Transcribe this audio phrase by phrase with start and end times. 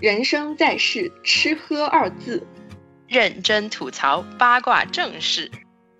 [0.00, 2.42] 人生在世，吃喝二字，
[3.06, 5.50] 认真吐槽八卦正事，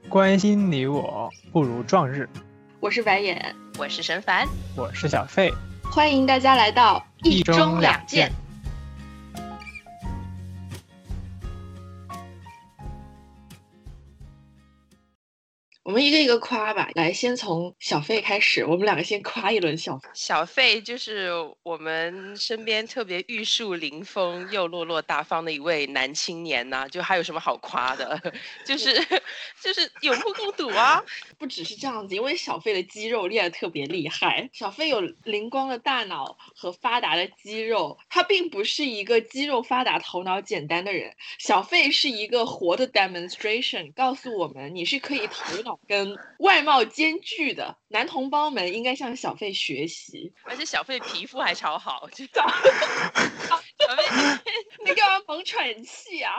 [0.09, 2.27] 关心你我不如撞日。
[2.81, 5.53] 我是白眼，我是神凡，我是小费，
[5.83, 8.33] 欢迎大家来到一中两件。
[15.91, 20.09] 我们一个一个夸吧，来，先从小费开始，我们两个先夸一轮小费。
[20.15, 21.33] 小费就是
[21.65, 28.17] 我们身边特别玉树临风又落落大方的一位男青年呐，就还有什么好夸的？
[28.65, 28.95] 就是
[29.61, 31.03] 就是有目共睹啊！
[31.37, 41.13] 不只是这样子，因为小费的肌肉练得特别厉害，小费有灵光的大脑和发达的肌肉，他并不是一个肌肉发达、头脑简单的人。
[41.41, 45.80] 小费是一个活的 demonstration，告诉我们你是可以头脑。
[45.87, 52.47] 跟外貌兼具的男同胞们应该向小费学习，而且小费皮肤还超好，知道。
[53.47, 53.57] 小
[53.97, 54.03] 费，
[54.85, 56.35] 你干嘛猛喘气啊？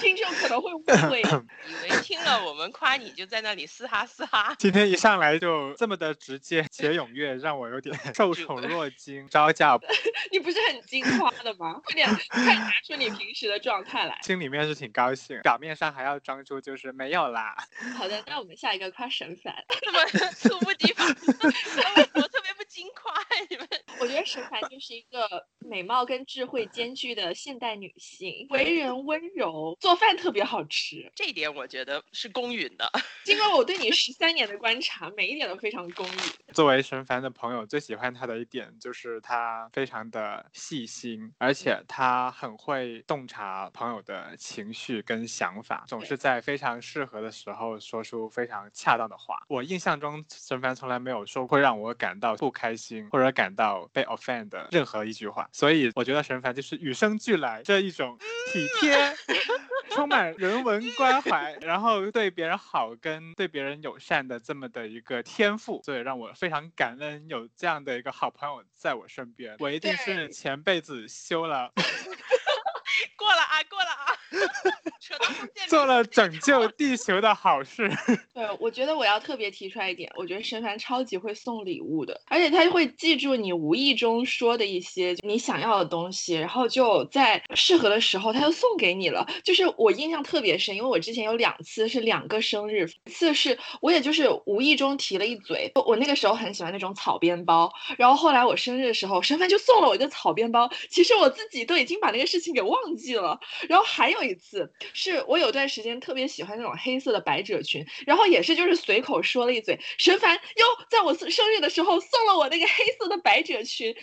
[0.00, 1.20] 听众可能会误会，
[1.68, 4.54] 以为听了我们夸你就在那里嘶哈嘶哈。
[4.58, 9.86] 今天一上来就这么的直接且踊跃，让我有点 受宠若惊，招架不。
[10.30, 11.80] 你不是很惊夸的吗？
[11.84, 14.18] 快点，快拿出你平时的状态来。
[14.22, 17.56] 心里面是挺高兴，表面上还要装出就是没有啦。
[17.96, 21.06] 好的，那我们下一个 question 反， 怎么 猝不及防？
[22.74, 23.14] 特别不惊夸
[23.48, 23.68] 你们。
[24.00, 26.64] 我觉得神凡就是一个美貌跟智慧。
[26.72, 32.90] 兼具的现代女性，为人温柔，做饭特别好吃，这一点我觉得是公允的。
[33.22, 36.18] 经过我对你十三年的观察，每一点都非常公允。
[36.52, 49.44] 作为神凡的朋友，最喜欢他的一点就是他非常的细心，而且他很会洞察朋友的情绪跟想法，总是在非常适合的时候说出非常恰当的话。
[49.48, 56.64] 我印象中，神凡从来没有说会让我感到不开心或者感到被 offend 的任何一句话，所以我觉得神凡就。
[56.64, 58.18] 是与生俱来这一种
[58.50, 58.96] 体贴，
[59.92, 69.54] 充满人文关怀，然后对别人好跟对别人友善的这么的一个天赋，所以让我非常感恩有这样的一个好朋友在我身边。
[69.58, 71.70] 我一定是前辈子修了。
[73.18, 74.16] 过了啊，过了啊，
[75.68, 77.90] 做了拯救地球的好事。
[78.34, 89.26] 对，我觉得我要特别提出来一点，我觉得神凡超级会送礼物的，而且他会记住你无意中说的一些你想要的东西，然后就在适合的时候他就送给你了。
[89.42, 102.74] 就是我印象特别深，因为我之前有两次是两个生日，一次是我也就是无意中提了一嘴，我那个时候很喜欢那种草编包，然后后来我生日的时候，神凡就送了我一个草编包，其实我自己都已经把那个事情给忘。
[102.84, 113.94] 忘记了，然后还有一次是我有段时间特别喜欢那种黑色的百褶裙，然后也是就是随口说了一嘴，神凡又在我生日的时候送了我那个黑色的百褶裙，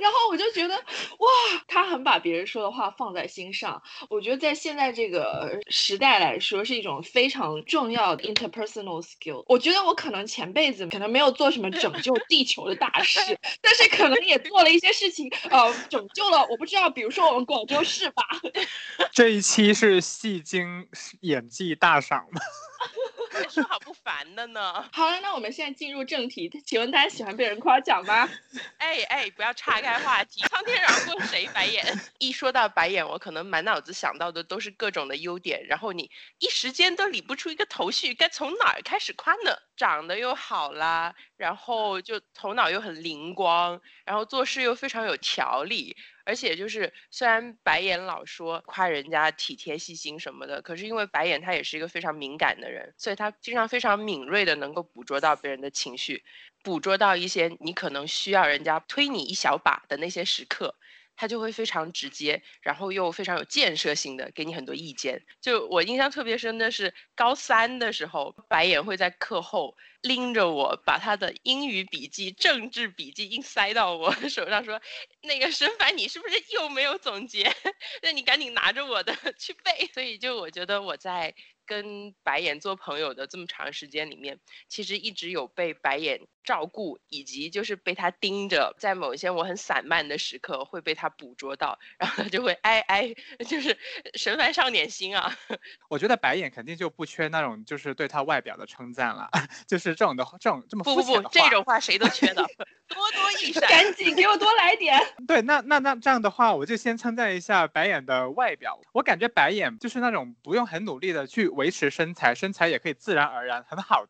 [0.00, 1.28] 然后我就觉得哇，
[1.68, 3.80] 他很把别人说的话放在心上，
[4.10, 9.44] 我觉得在现在这个时代来说是一种非常重要的 interpersonal skill。
[9.46, 13.20] 我觉得我可能前辈子可能没有做什么拯救地球的大事，
[13.60, 18.08] 但是可能也做了一些事情，呃，拯救了我不知道，比如说我们广州市。
[18.08, 18.24] 吧，
[19.12, 20.86] 这一期是戏精
[21.22, 22.40] 演技大赏吗？
[23.48, 24.84] 说好不烦的呢。
[24.92, 28.28] 好了，那我们现在进入正题，请问大家喜欢被人夸奖吗？
[28.76, 30.42] 哎哎，不要岔开话题。
[30.50, 31.48] 苍天饶过谁？
[31.54, 31.82] 白眼。
[32.18, 36.10] 一说到白眼，我可能满脑子想到的都是各种的优点，然后你
[36.40, 39.56] 一时间都理不出一个头绪，该从哪儿开始夸呢？
[39.76, 45.96] 长得又好啦，然后就头脑又很灵光，然后做事又非常有条理。
[46.28, 56.22] 而且就是，虽然白眼老说夸人家体贴细心什么的，可是因为白眼他也是一个非常敏感的人，所以他经常非常敏锐的能够捕捉到别人的情绪，
[56.62, 60.74] 捕捉到一些你可能需要人家推你一小把的那些时刻。
[61.18, 65.20] 他就会非常直接，然后又非常有建设性的给你很多意见。
[65.40, 74.80] 就我印象特别深的是高三的时候，白眼会在课后拎着我，把他的英语笔记、政治笔记硬塞到我手上，说
[75.22, 77.52] ：“那个申凡，你是不是又没有总结？
[78.00, 81.34] 那你赶紧拿着我的 去背。”所以就我觉得我在。
[81.68, 84.40] 跟白眼做朋友的这么长时间里面，
[84.70, 93.14] 其实一直有被白眼照顾，以及就是被他盯着，在某一些我很散漫的时刻会被他捕捉到，然后他就会哎哎，
[93.46, 93.76] 就是
[94.16, 95.36] 神烦上点心啊。
[95.90, 99.28] 我觉得白眼肯定就不缺那种就是对他外表的称赞了，
[99.68, 102.42] 就是这种的这种这么不不不，这种话谁都缺的，
[102.88, 104.98] 多多益善，赶紧给我多来点。
[105.26, 108.80] 对，那那那这样的话，我就先称赞一下白眼的外表。
[108.92, 111.46] 我感觉白眼就是那种不用很努力的去。
[111.58, 114.06] 维持身材，身材也可以自然而然很好。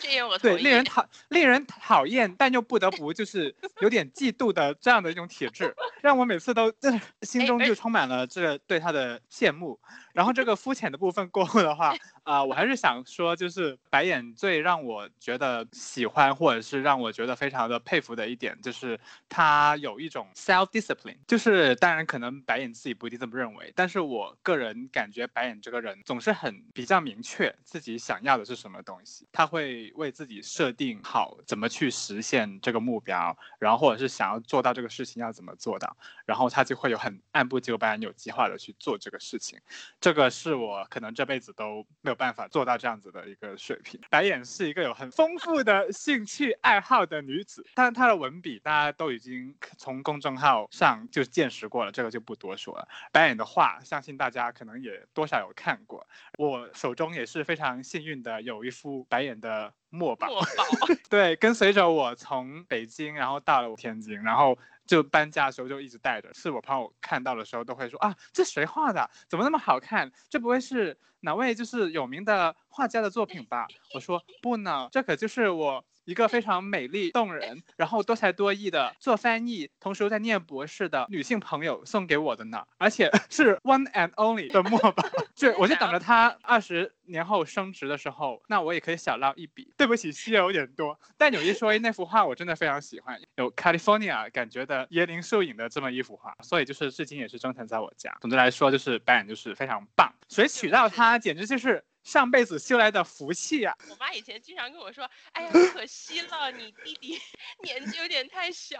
[0.00, 6.92] 这样我对令人讨令人讨厌但又不得不就是有点嫉妒的这样的一种体质，让我每次都这
[7.22, 9.80] 心中就充满了这对他的羡慕。
[10.12, 21.16] 然后这个肤浅的部分过后的话，啊，我还是想说，就是白眼最让我觉得喜欢，或者是让我觉得非常的佩服的一点，就是他有一种 self discipline。
[21.26, 35.96] 就是当然可能白眼自己不一定这么认为，但是我个人感觉白眼这个人总是很比较明确自己想要的是什么东西，他会为自己设定好怎么去实现这个目标，然后或者是想要做到这个事情要怎么做到，
[36.26, 39.58] 然后他就会有很按部就班、有计划的去做这个事情。
[40.00, 44.00] 这个是我可能这辈子都没有办法做到这样子的一个水平。
[44.10, 52.86] 白眼是一个有很丰富的兴趣爱好的女子，但她的文笔大家都已经从公众号上就见识过了，这个就不多说了。
[53.10, 56.06] 白眼的画，相信大家可能也多少有看过。
[56.36, 64.58] 我手中也是非常幸运的有一幅白眼的墨宝，墨宝对，跟随着我从北京，然后到了天津，然后。
[64.86, 69.08] 就搬家的时候就一直带着，是我朋友看到的时候都会说啊，这谁画的？
[69.28, 70.10] 怎么那么好看？
[70.28, 73.66] 这不会是哪位就是有名的画家的作品吧？
[73.94, 75.84] 我说不呢，这可就是我。
[76.06, 85.04] 一个非常美丽动人，然后多才多艺的做翻译，同时又在念博士的女性朋友送给我的呢，而且 是 one and only 的墨宝，
[85.36, 89.72] 就我就等着他二十年后升值的时候，那我也可以小捞一笔。
[89.76, 98.16] 对不起，吸有点多，但有一说一，那幅画我真的非常喜欢，有 California 感觉的椰林树影的这么一幅画，所以就是至今也是珍藏在我家。
[98.20, 101.84] 总的来说，就是白眼就是非常棒，谁娶到她简直就是。
[102.02, 103.76] 上辈子修来的福气呀！
[103.88, 107.20] 我妈以前经常跟我说：“哎呀， 可惜了，你弟弟
[107.62, 108.78] 年纪有点太小，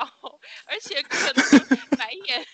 [0.67, 1.45] 而且可能
[1.99, 2.45] 白眼，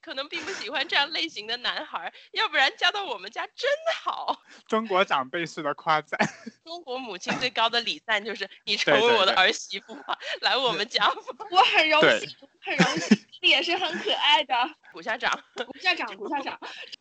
[0.00, 3.70] 可能并不喜欢这样类型的男孩，要不然嫁到我们家真
[4.02, 6.18] 好。”中国长辈式的夸赞，
[6.64, 11.16] 中国母亲最高的礼赞就是你成为我的儿媳妇吧，来我们家吧。
[11.50, 14.54] 我很荣幸，很荣幸，也是很可爱的。
[14.92, 15.30] 鼓下掌，
[15.66, 16.58] 鼓下掌，鼓下掌，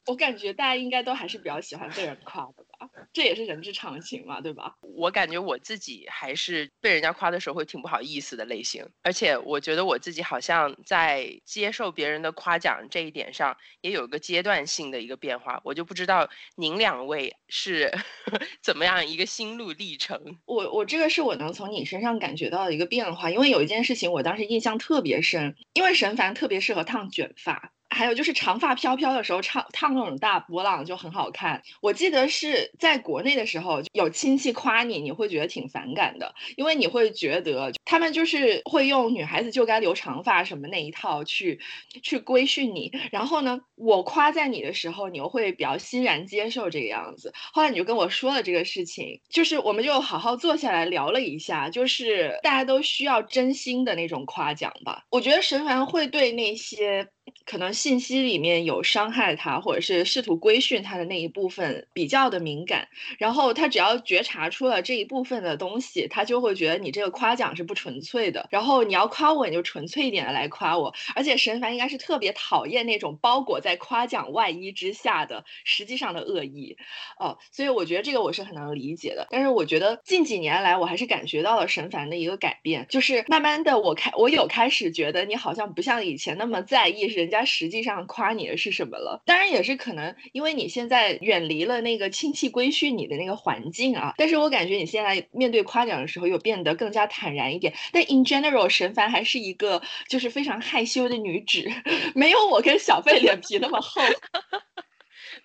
[0.07, 2.89] 我感觉大家应该都还是比较喜欢被人夸的吧。
[3.13, 4.75] 这也是人之常情嘛，对吧？
[4.81, 17.91] 我感觉我自己还是被人家夸的时候会挺不好意思的类型，而且我觉得我自己好像在接受别人的夸奖这一点上也有一个阶段性的一个变化，我就不知道您两位是
[18.63, 20.19] 怎么样一个心路历程。
[20.45, 27.71] 我我这个是我能从你身上感觉到的一个变化，因为有一件事情我当时印象特别深，因为沈凡特别适合烫卷发。
[27.93, 31.61] 还有就是长发飘飘的时候，烫烫那种大波浪就很好看。
[31.81, 41.59] 我记得是在国内的时候，有亲戚夸你，你会觉得挺反感的，因为你会觉得他们就是会用女孩子就该留长发什么那一套去
[42.01, 42.91] 去规训你。
[43.11, 47.31] 然后呢，我夸赞你的时候，你又会比较欣然接受这个样子。
[47.53, 55.03] 后来你就跟我说了这个事情，就是我们就好好坐下来聊了一下，就是大家都需要真心的那种夸奖吧。
[55.09, 57.07] 我觉得神凡会对那些。
[57.45, 62.87] 可能信息里面有伤害他，或者是试图规训他的那一部分比较的敏感，
[63.17, 68.47] 然后他只要觉察出了这一部分的东西，他就会觉得你这个夸奖是不纯粹的。
[68.49, 70.93] 然后你要夸我，你就纯粹一点的来夸我。
[71.15, 76.75] 而且神凡应该是特别讨厌那种包裹在夸奖外衣之下的实际上的恶意，
[77.19, 79.27] 哦，所以我觉得这个我是很能理解的。
[79.29, 87.33] 但是我觉得近几年来，我还是感觉到了神凡的一个改变，就是慢慢的我开我有开始觉得你好像不像以前那么在意人。
[87.33, 89.23] 家实际上夸你的是什么了？
[89.25, 94.13] 当然也是可能，因为你现在远离了那个亲戚规训你的那个环境啊。
[94.17, 97.73] 但是我感觉你现在面对夸奖的时候，又变得更加坦然一点。
[97.91, 101.67] 但 in general，神凡还是一个就是非常害羞的女子，
[102.13, 103.99] 没有我跟小贝脸皮那么厚。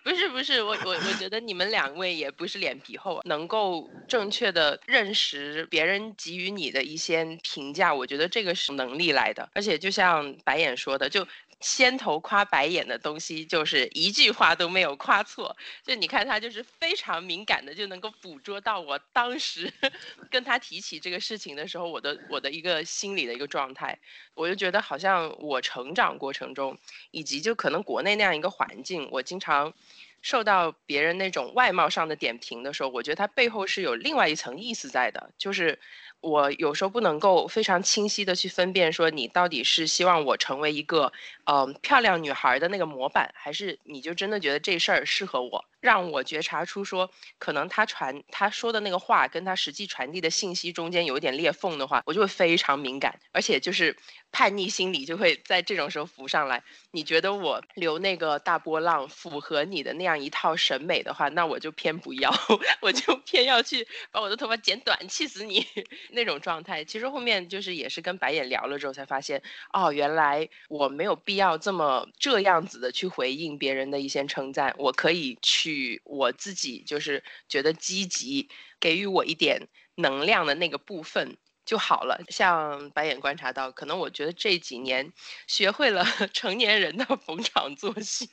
[0.03, 9.49] 不是不是，我我我觉得你们两位也不是脸皮厚，能够正确的认识别人给予你的一些评价，我觉得这个是能力来的。
[9.53, 11.27] 而且就像白眼说的，就。
[11.61, 15.55] 先头夸白眼的东西，就是一句话都没有夸错。
[15.83, 19.71] 就你看他，就是非常敏感的，就能够捕捉到我当时
[20.31, 23.99] 跟他提起这个事情的时候，我的我的一个心理的一个状态。
[24.35, 26.77] 我就觉得好像我成长过程中，
[27.11, 29.73] 以及就可能国内那样一个环境，我经常
[30.21, 35.77] 受到别人那种外貌上的点评的时候，我觉得它背后是有另外一层意思在的，就是。
[36.21, 41.11] 我有时候不能够非常清晰的去分辨，说你到底是希望我成为一个，
[41.45, 45.68] 嗯，漂亮女孩的那个模板，还是你就真的觉得这事儿适合我？
[45.81, 53.95] 让我觉察出说，可能他传他说的那个话跟他实际传递的信息中间有一点裂缝的话，我就会非常敏感，而且就是
[54.31, 56.63] 叛逆心理就会在这种时候浮上来。
[56.91, 62.33] 你觉得我留那个大波浪符合你的那样一套审美的话，那我就偏不要，
[62.81, 65.65] 我就偏要去把我的头发剪短，气死你
[66.11, 66.83] 那种状态。
[66.83, 75.68] 其实后面就是也是跟白眼聊了之后才发现，哦，原来我没有必要这么这样子的去回应别人的一些称赞，我可以去
[76.03, 78.49] 我自己就是觉得积极，
[78.79, 82.21] 给予我一点能量的那个部分就好了。
[82.29, 85.11] 像白眼观察到，可能我觉得这几年
[85.47, 88.27] 学会了 成年人的逢场作戏，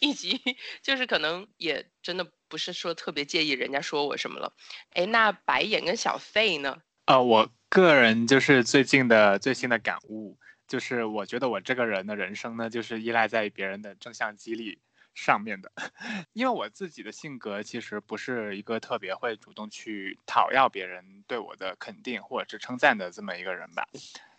[0.00, 0.40] 以及
[0.82, 4.52] 就是可能也真的不是说特别介意人家说我什么了。
[4.90, 6.78] 哎，那白眼跟小费呢？
[7.06, 14.80] 呃，我个人就是最近的最新的感悟，就是我觉得我这个人的人生呢，就是依赖在别人的正向激励
[15.16, 15.72] 上面的。
[16.34, 23.88] 因为我自己的性格其实不是一个特别会主动去讨要别人对我的肯定或者是称赞的这么一个人吧。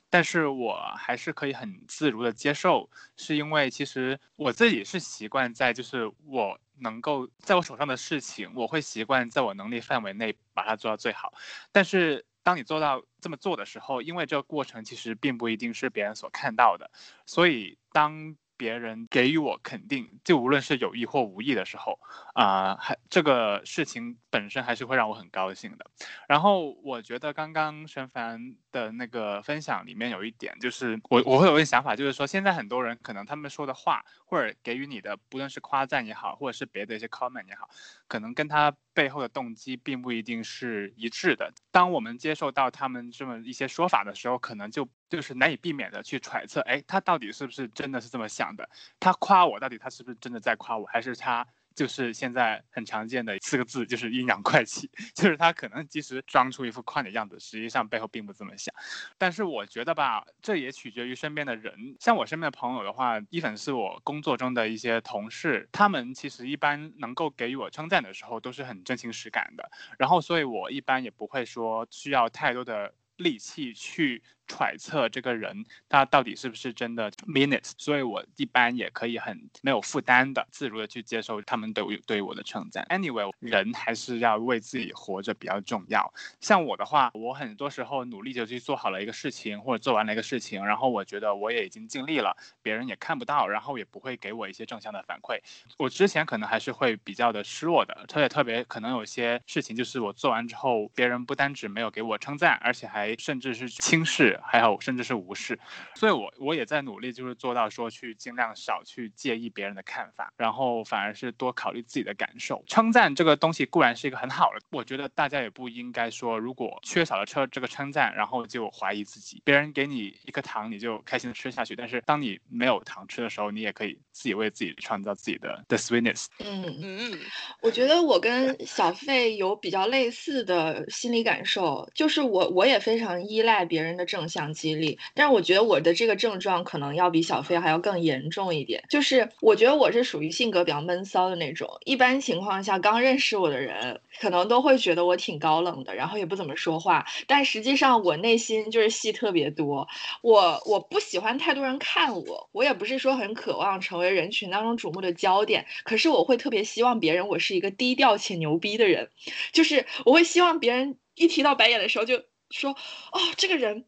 [0.09, 11.33] 但是我还是可以很自如的接受，是因为其实我自己是习惯在就是我能够在我手上的事情，我会习惯在我能力范围内把它做到最好。
[11.73, 16.89] 但是当你做到这么做的时候，因为这个过程其实并不一定是别人所看到的，
[17.25, 21.99] 所以当别人给予我肯定，就无论是有意或无意的时候，
[22.33, 25.85] 啊、还这个事情本身还是会让我很高兴的。
[26.27, 37.69] 然后我觉得刚刚沈凡的那个分享里面有一点，就是我我会有一个想法，就是说现在很多人可能他们说的话或者给予你的，不论是夸赞也好，或者是别的一些 comment 也好，
[38.07, 41.53] 可能跟他背后的动机并不一定是一致的。
[41.69, 48.67] 当我们接受到他们这么一些说法的时候，可能就就是难以避免的去揣测，哎，他到底是不是真的是这么想的？
[48.99, 51.45] 他夸我，到底他是不是真的在夸我，还是他？
[51.77, 58.73] 就是现在很常见的四个字，就是阴阳怪气， 就是他可能即使装出一副夸的样子，实际上背后并不这么想。
[59.15, 61.95] 但是我觉得吧，这也取决于身边的人。
[61.99, 69.69] 像我身边的朋友的话，一粉是我工作中的一些同事，他们其实一般能够给予我称赞的时候，都是很真情实感的。
[69.99, 77.65] 然后，所以我一般也不会说需要太多的力气去揣测这个人他到底是不是真的 mean it。
[77.77, 82.85] 所以我一般也可以很没有负担的、自如的去接受他们对我对我的称赞。
[82.89, 86.13] Anyway，人还是要为自己活着比较重要。
[86.39, 95.39] 像我的话，我很多时候努力就去做好了一个事情，或者做完了一个事情，然后我觉得我也已经尽力了，别人也看不到，然后也不会给我一些正向的反馈。
[95.77, 105.59] 我之前可能还是会比较的失落的，特别特别可能有些事情就是我做完之后，别人不单只没有给我称赞，而且还甚至是轻视，还好甚至是无视。
[105.95, 112.63] 所以我我也在努力，就是做到说去尽量少去介意别人的看法，然后反而是多考虑自己的感受。
[112.67, 119.41] 称赞这个东西固然是一个很好的，我觉得大家也不应该说，如果缺少了这这个称赞，然后就怀疑自己。
[119.43, 126.27] 别人给你一颗糖，你就开心的吃下去，但是当你没有糖吃的时候，你也可以自己为自己创造自己的 the sweetness。
[126.39, 127.19] 嗯，嗯，
[127.61, 149.87] 我觉得我跟小费有比较类似的心理感受，就是我我也非常依赖别人的正向激励，但是我觉得我的这个症状可能要比小飞还要更严重一点，就是我觉得我是属于性格比较闷骚的那种，一般情况下刚认识我的人可能都会觉得我挺高冷的，然后也不怎么说话，但实际上我内心就是戏特别多，
[150.21, 159.09] 我我不喜欢太多人看我，我也不是说很渴望成为人群当中瞩目的焦点，可是我会特别希望别人我是一个低调且牛逼的人，
[159.51, 163.85] 就是我会希望别人一提到白眼的时候就说，哦，这个人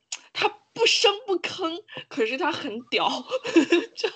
[0.79, 3.09] 不声不吭，可是他很屌，
[3.95, 4.09] 就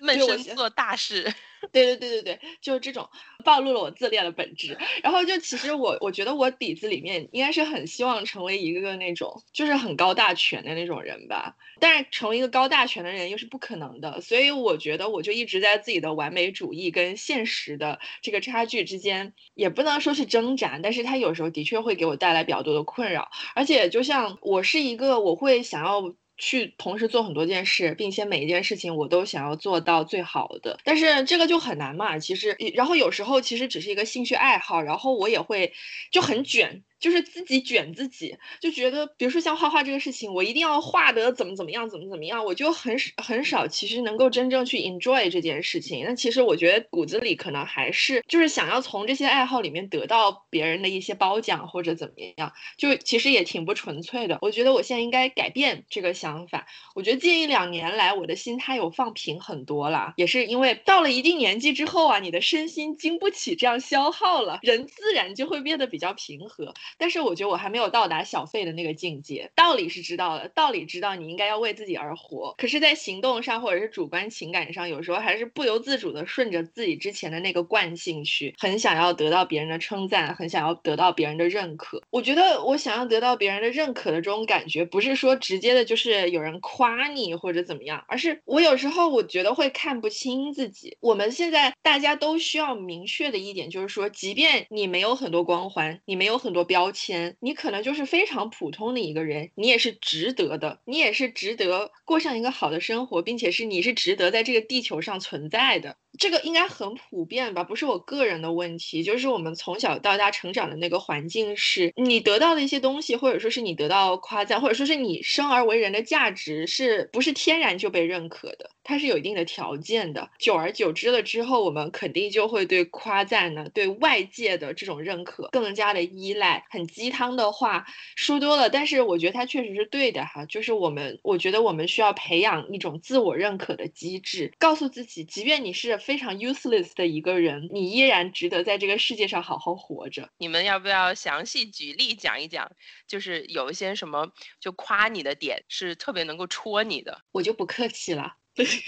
[0.00, 1.32] 闷声做大事。
[1.72, 3.08] 对对对对对，就是这种
[3.44, 4.76] 暴露了我自恋的本质。
[5.02, 23.28] 然后就其实我我觉得我底子里面应该是很希望成为一个那种就是很高大全的那种人吧，但是成为一个高大全的人又是不可能的，所以我觉得我就一直在自己的完美主义跟现实的这个差距之间，也不能说是挣扎，但是它有时候的确会给我带来比较多的困扰。
[23.54, 26.14] 而且就像我是一个我会想要。
[26.38, 32.18] 去同时做很多件事，并且每一件事情我都想要做到最好的，但是这个就很难嘛。
[32.18, 35.72] 其实，然后有时候其实只是一个兴趣爱好，然后我也会
[36.12, 46.04] 就很卷，就是自己卷自己，就觉得，比如说像画画这个事情，我一定要画得怎么怎么样，怎么怎么样，我就很很少其实能够真正去 enjoy 这件事情。
[46.04, 54.38] 那其实我觉得骨子里可能还是就是想要从这些爱好里面得到别人的一些褒奖或者怎么样，就其实也挺不纯粹的。
[54.40, 56.66] 我觉得我现在应该改变这个想法。
[56.94, 66.74] 我觉得近一两年来，我的心态有放平很多了，也是因为到了一定年纪之后啊，你的身心经不起这样消耗了，人自然就会变得比较平和。
[66.96, 82.02] 但是我觉得我还没有到达小费的那个境界，道理是知道的，道理知道你应该要为自己而活，可是，在行动上或者是主观情感上，有时候还是不由自主的顺着自己之前的那个惯性去，很想要得到别人的称赞，很想要得到别人的认可。
[82.10, 90.96] 我觉得我想要得到别人的认可的这种感觉，不是说直接的就是有人夸你或者怎么样，而是我有时候我觉得会看不清自己。
[91.00, 96.77] 我们现在大家都需要明确的一点就是说，即便你没有很多光环，你没有很多标。
[96.78, 105.96] 标签，你可能就是非常普通的一个人，你也是值得的，你也是值得过上一个好的生活，并且是你是值得在这个地球上存在的。
[106.20, 107.64] 这个应该很普遍吧？
[107.64, 118.70] 不是我个人的问题，就是我们从小到大成长的那个环境，是你得到的一些东西，或者说是你得到夸赞，或者说是你生而为人的价值，是不是天然就被认可的？
[118.88, 120.30] 它是有一定的条件的。
[120.38, 126.64] 久而久之了之后，我们肯定就会对夸赞呢，对外界的这种认可更加的依赖。
[126.70, 127.84] 很鸡汤的话
[128.16, 130.46] 说多了，但是我觉得它确实是对的哈。
[130.46, 140.30] 就是我们，我觉得我们需要培养一种自我认可的机制，告诉自己，即便你是非常 useless 的一个人，你依然值得在这个世界上好好活着。
[140.38, 142.72] 你们要不要详细举例讲一讲？
[143.06, 148.37] 就是有一些什么就夸你的点是特别能够戳你的，我就不客气了。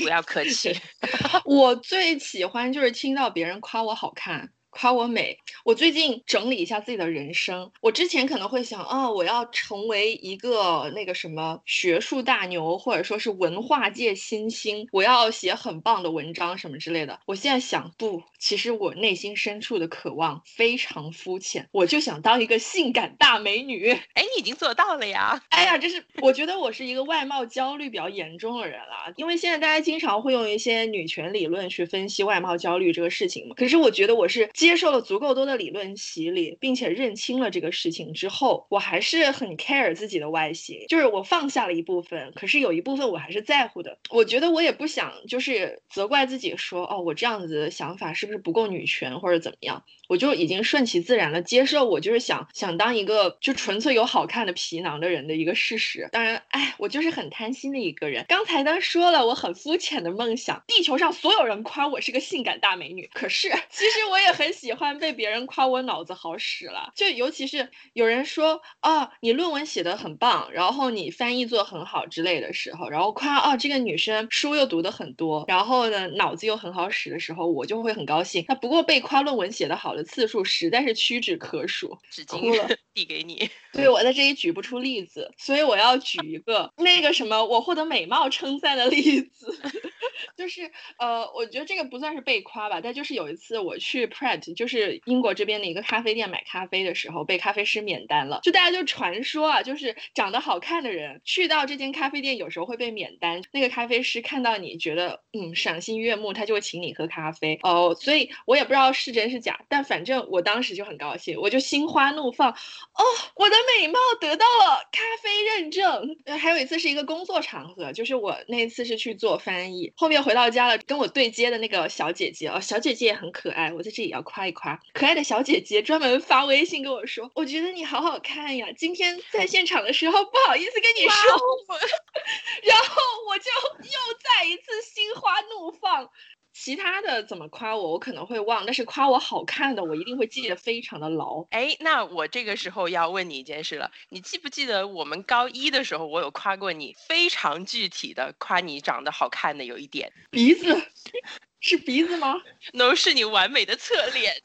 [0.02, 0.72] 不要客气，
[1.44, 4.52] 我最喜欢就是听到别人夸我好看。
[4.70, 7.70] 夸我美，我最近整理一下自己的人生。
[7.80, 17.18] 我之前可能会想，哦，我要成为一个那个什么学术大牛，或者说是文化界新星，我要写很棒的文章什么之类的。
[17.26, 23.90] 我现在想，不，其实我内心深处的渴望非常肤浅，我就想当一个性感大美女。
[24.14, 25.42] 哎，你已经做到了呀！
[25.50, 33.54] 哎呀，这是我觉得我是一个外貌焦虑比较严重的人了，因为现在大家经常会用一些女权理论去分析外貌焦虑这个事情嘛。
[33.56, 34.48] 可是我觉得我是。
[34.60, 43.98] 接受了足够多的理论洗礼，并且认清了这个事情之后，我还是很 care 自己的外形，就是我放下了一部分，可是有一部分我还是在乎的。
[44.10, 49.82] 我觉得我也不想就是责怪自己说，哦，我这样子的想法是不是不够女权或者怎么样。
[50.10, 56.08] 我就已经顺其自然的接受，我就是想想当一个就纯粹有好看的皮囊的人的一个事实。
[56.10, 58.24] 当然，哎，我就是很贪心的一个人。
[58.26, 63.08] 刚才呢说了我很肤浅的梦想，地球上所有人夸我是个性感大美女。
[63.14, 66.90] 可是其实我也很喜欢被别人夸我脑子好使了。
[66.96, 78.44] 就尤其是有人说啊，你论文写得很棒，然后你翻译做很好之类的时候，然后夸啊这个女生书又读得很多，然后呢脑子又很好使的时候，我就会很高兴。
[78.48, 80.10] 那不过被夸论文写得好的。
[80.10, 83.48] 次数实在是屈指可数，纸巾 递给你。
[83.72, 89.56] 对我在这里举不出例子，所以我要举一个那个什么我获得美貌称赞的例子，
[90.36, 98.40] 就是呃，我觉得这个不算是被夸吧，但就是有一次我去 Pret，就是英国这边的一个咖啡店买咖啡的时候，被咖啡师免单了。
[98.42, 103.40] 就大家就传说啊，就是长得好看的人去到这间咖啡店，有时候会被免单。
[103.52, 107.94] 那个咖啡师看到你觉得嗯赏心悦目，他就会请你喝咖啡哦。
[107.94, 113.02] 所以我也不知道是真是假，但反正我当时就很高兴，我就心花怒放哦，
[113.36, 113.56] 我的。
[113.78, 116.16] 美貌得到了咖啡认证。
[116.24, 119.92] 呃，还有一次是一个工作场合，就是我那一次是去做翻译。
[119.96, 124.80] 后面回到家了，跟我对接的那个小姐姐哦，小姐姐也很可爱，我在这里要夸一夸。
[124.92, 131.38] 可爱的小姐姐专门发微信跟我说：“我觉得你好好看呀，今天在现场的时候不好意思跟你说。
[132.64, 132.96] ”然后
[133.28, 133.50] 我就
[133.84, 136.10] 又再一次心花怒放。
[136.52, 141.46] 其他的怎么夸我，我可能会忘，但是夸我好看的，我一定会记得非常的牢。
[141.50, 150.82] 哎，那我这个时候要问你一件事了，你记不记得我们高一的时候，我有夸过你，非常具体的夸你长得好看的有一点，鼻子，
[151.60, 152.34] 是鼻子吗
[152.72, 154.34] ？No，是你完美的侧脸。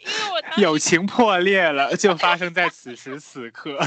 [0.00, 3.78] 因为我友情破裂了，就发生在此时此刻。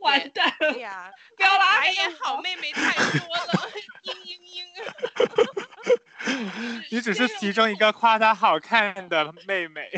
[0.00, 1.10] 完蛋了呀！
[1.36, 3.70] 表达哎呀好妹妹太多了，
[4.02, 4.45] 嘤嘤嘤。
[6.90, 9.88] 你只是其中一个夸她好看的妹妹。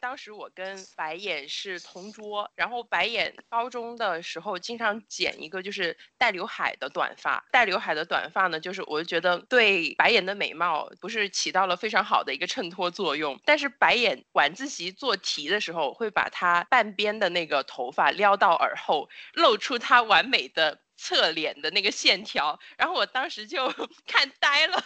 [0.00, 13.38] 当时我跟白眼是同桌，然后白眼高中的时候经常剪一个就是带刘海的短发，带刘海的短发呢，就是我就觉得对白眼的美貌不是起到了非常好的一个衬托作用。
[13.44, 20.78] 但是白眼晚自习做题的时候，会把她半边的那个头发撩到耳后，露出她完美的。
[21.02, 23.66] 侧脸的那个线条，然后我当时就
[24.06, 24.80] 看呆了，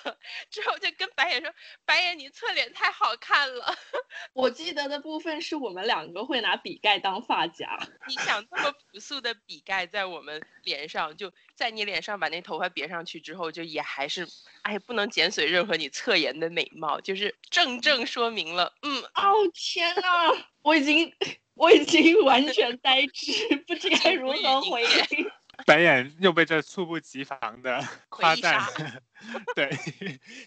[0.48, 1.52] 之后就跟白眼说
[1.84, 3.76] ：“白眼，你侧脸太好看了。
[4.32, 7.78] ”我记得的部分是我们两个会拿笔盖当发夹。
[8.08, 14.26] 你想这么朴素的笔盖在我们脸上，就在你脸上把那头发别上去之后，就也还是，
[14.62, 21.12] 哎，不能减损任何你侧颜的美貌，就是正正说明了，嗯，哦天呐，我已经
[21.52, 23.32] 我已经完全呆滞，
[23.66, 25.30] 不知该如何回应。
[25.64, 28.60] 白眼又被这猝不及防的夸赞，
[29.56, 29.70] 对，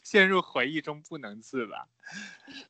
[0.04, 1.88] 陷入回忆中不能自拔。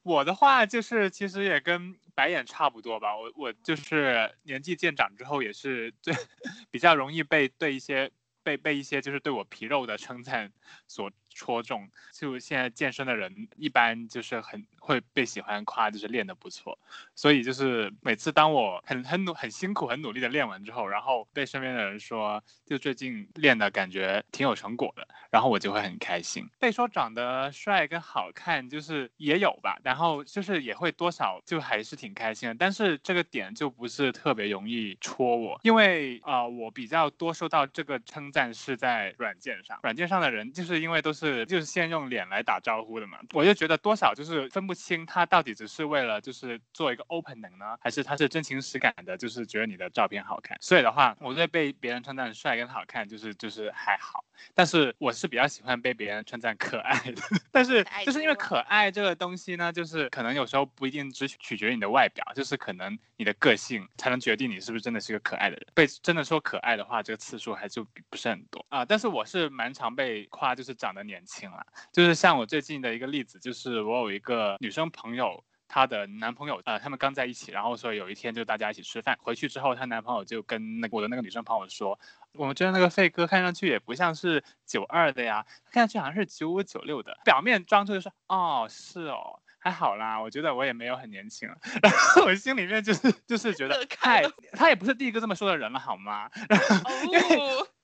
[0.03, 3.17] 我的话就是，其实也跟白眼差不多吧。
[3.17, 6.13] 我我就是年纪渐长之后，也是最
[6.71, 10.51] 比较容易被对一些被被一些就是对我皮肉的称赞
[10.87, 11.11] 所。
[11.39, 16.77] 戳中，就现在健身的人一般就是很会被喜欢夸，就是练得不错。
[17.15, 26.45] 所以就是每次当我很很努很辛苦很努力的练完之后，然后被身边的人说，就最近练的感觉挺有成果的，然后我就会很开心。
[26.59, 32.55] 被说长得帅跟好看，就是也有吧，然后就是也会多少就还是挺开心的。
[32.55, 41.28] 但是这个点就不是特别容易戳我，因为啊，我比较多收到这个称赞是在软件上，软件上的人就是因为都是。
[41.29, 50.57] 是，就是先用脸来打招呼的嘛，我就觉得多少就是分不清他到底只是为了就是做一个 opening 呢，还是他是真情实感的，就是觉得你的照片好看。
[50.61, 54.23] 所以的话，我对被别人称赞帅跟好看，就是就是还好。
[54.53, 65.67] 但是我是比较喜欢被别人称赞可爱的， 但是就是因为可爱这个东西呢，就是可能有时候不一定只取决于你的外表，就是可能你的个性才能决定你是不是真的是个可爱的人。
[65.73, 68.85] 被真的说可爱的话，这个次数还就不是很多啊。
[68.85, 71.65] 但是我是蛮常被夸，就是长得年轻了。
[71.91, 75.43] 就是像我最近的一个例子，就是我有一个女生朋友。
[75.71, 81.99] 她的男朋友，呃，他们刚在一起，然后所以有一天就大家一起吃饭，回去之后，她男朋友就跟那个我的那个女生朋友说，
[82.33, 91.47] 我们觉得那个费哥看上去也不像是九二的呀，看上去好像是九五九六的，表面装出就是哦，是哦，还好啦，我觉得我也没有很年轻，
[91.83, 96.27] 然后我心里面就是就是觉得，嗨，他也不是第一个这么说的人了，好吗？
[97.05, 97.21] 因为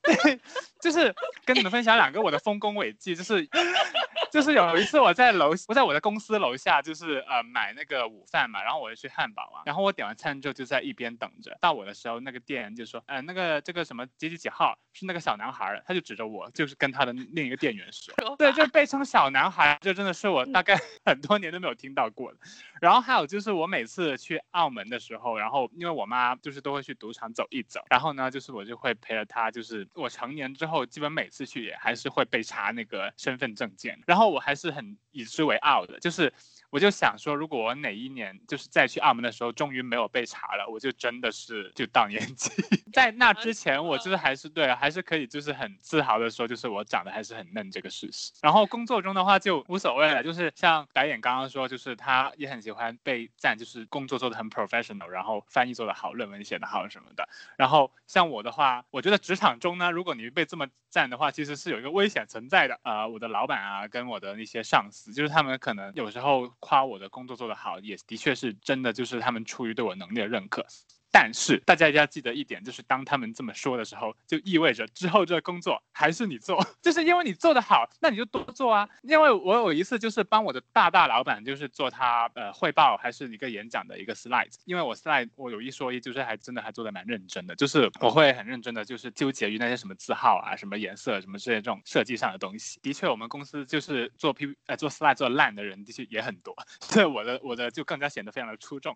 [0.06, 0.40] 对，
[0.80, 1.14] 就是
[1.46, 3.48] 跟你们分享两个我的丰功伟绩，就是。
[4.36, 22.38] 就是有一次我在楼，我在我的公司楼下，就是呃买那个午饭嘛，然后我就去汉堡啊，然后我点完餐之后就在一边等着，到我的时候，那个店员就说，呃那个这个什么几几几号是那个小男孩，他就指着我，就是跟他的另一个店员说，对，就被称小男孩，这真的是我大概 很多年都没有听到过的。
[22.82, 34.25] 然后还有就是我每次去澳门的时候，然后因为我妈就是都会去赌场走一走，然后呢就是我就会陪着她，就是我成年之后基本每次去也还是会被查那个身份证件，然后。
[34.30, 36.32] 我还是很以之为傲的，就是。
[36.76, 42.52] 我就想说，如果我哪一年就是再去澳门的时候，终于没有被查了，我就真的是就到年纪。
[42.92, 48.34] 在那之前，我就是还是对，还是可以就是很自豪的说，就是我长得还是很嫩这个事实。
[48.42, 57.26] 然后工作中的话就无所谓了，就是像导演刚刚说，就是他也很喜欢被赞，就是工作做的很 professional，然后翻译做的好，论文写的好什么的。
[57.56, 62.78] 然后像我的话，我觉得职场中呢，如果你被这么赞的话，其实是有一个危险存在的。
[62.84, 66.54] 呃，我的老板啊，跟我的那些上司，就是他们可能有时候。
[66.66, 70.66] 夸我的工作做得好，也的确是真的，就是他们出于对我能力的认可。
[71.18, 78.90] 但是大家一定要记得一点，就是当他们这么说的时候，就意味着之后这个工作还是你做， 就是因为你做得好，那你就多做啊。
[79.02, 92.78] 因为我有一次就是帮我的大大老板，就是做他呃汇报还是一个演讲的一个 slide，因为我 slide 我有一说一，就是还真的还做得蛮认真的，就是我会很认真的就是纠结于那些什么字号啊、什么颜色、什么这些这种设计上的东西。
[92.82, 98.94] 的确，我们公司就是做 P 呃做 slide 做烂的人的确也很多，所以我的我的就更加显得非常的出众。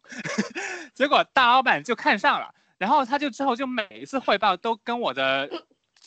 [0.94, 2.09] 结果大老板就看。
[2.10, 5.48] 看上了，然后他就之后就每一次汇报都跟我的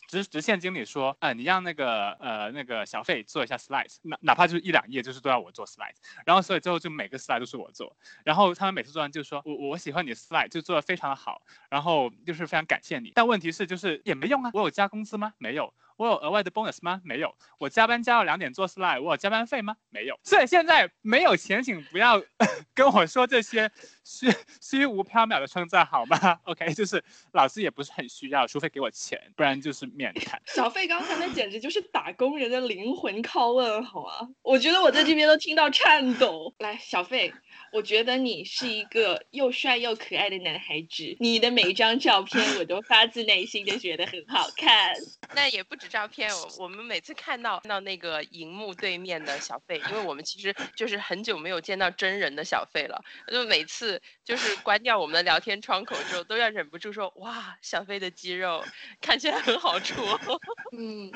[0.08, 5.94] 直直线经理说，呃，你让那个呃那个小费做一下 slide，哪哪怕就是一两页，就是都要我做 slide。
[6.26, 7.96] 然后所以最后就每个 slide 都是我做。
[8.24, 13.12] 然后他们每次做完就说，我我喜欢你 slide，就做的非常的好，然后就是非常感谢你。
[13.14, 15.32] 但问题是就是也没用啊，我有加工资吗？
[15.38, 15.72] 没有。
[16.02, 17.00] 我有额外的 bonus 吗？
[17.04, 17.32] 没有。
[17.58, 19.76] 我加班加到两点做 slide，我有加班费吗？
[19.90, 20.18] 没有。
[20.24, 22.20] 所以现在没有钱，请不要
[22.74, 23.70] 跟我说这些
[24.04, 24.26] 虚
[24.60, 30.42] 虚无缥缈的称赞好吗？OK， 就是老师也不是很需要，除非给我钱，不然就是免谈。
[30.46, 34.28] 小费刚才那简直就是打工人的灵魂拷问，好吗？
[34.42, 36.52] 我觉得我在这边都听到颤抖。
[36.58, 37.32] 来，小费，
[37.72, 44.94] 我觉得你是一个又帅又可爱的男孩子，你的每一张照片我都发自内心的觉得很好看。
[45.34, 58.64] 那也不止照片，我我们每次看到看到那个荧幕对面的小费，因为我们其实就是很久没有见到真人的小费了，就每次就是关掉我们的聊天窗口之后，都要忍不住说哇，小费的肌肉
[59.02, 60.18] 看起来很好戳。
[60.74, 61.10] 嗯，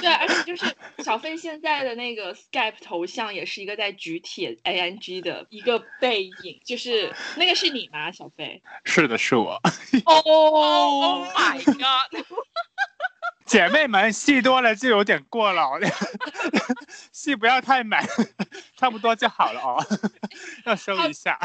[0.00, 0.64] 对，而且就是
[0.98, 8.62] 小费现在的那个 Skype 头像也是一个在举铁 ANG 的一个背影，就是那个是你吗，小费？
[8.84, 9.60] 是的，是我。
[10.06, 12.24] 哦 Oh my god！
[13.44, 15.78] 姐妹们，戏多了就有点过了，
[17.12, 18.02] 戏不要太满，
[18.76, 19.76] 差不多就好了哦，
[20.64, 21.38] 要收一下。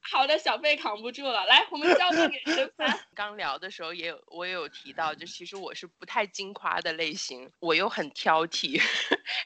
[0.00, 2.98] 好的，小费扛不住了，来，我们交给给申帆。
[3.14, 8.80] 刚聊的时候也有，我也有提到，就其实我是不太金夸的类型，我又很挑剔，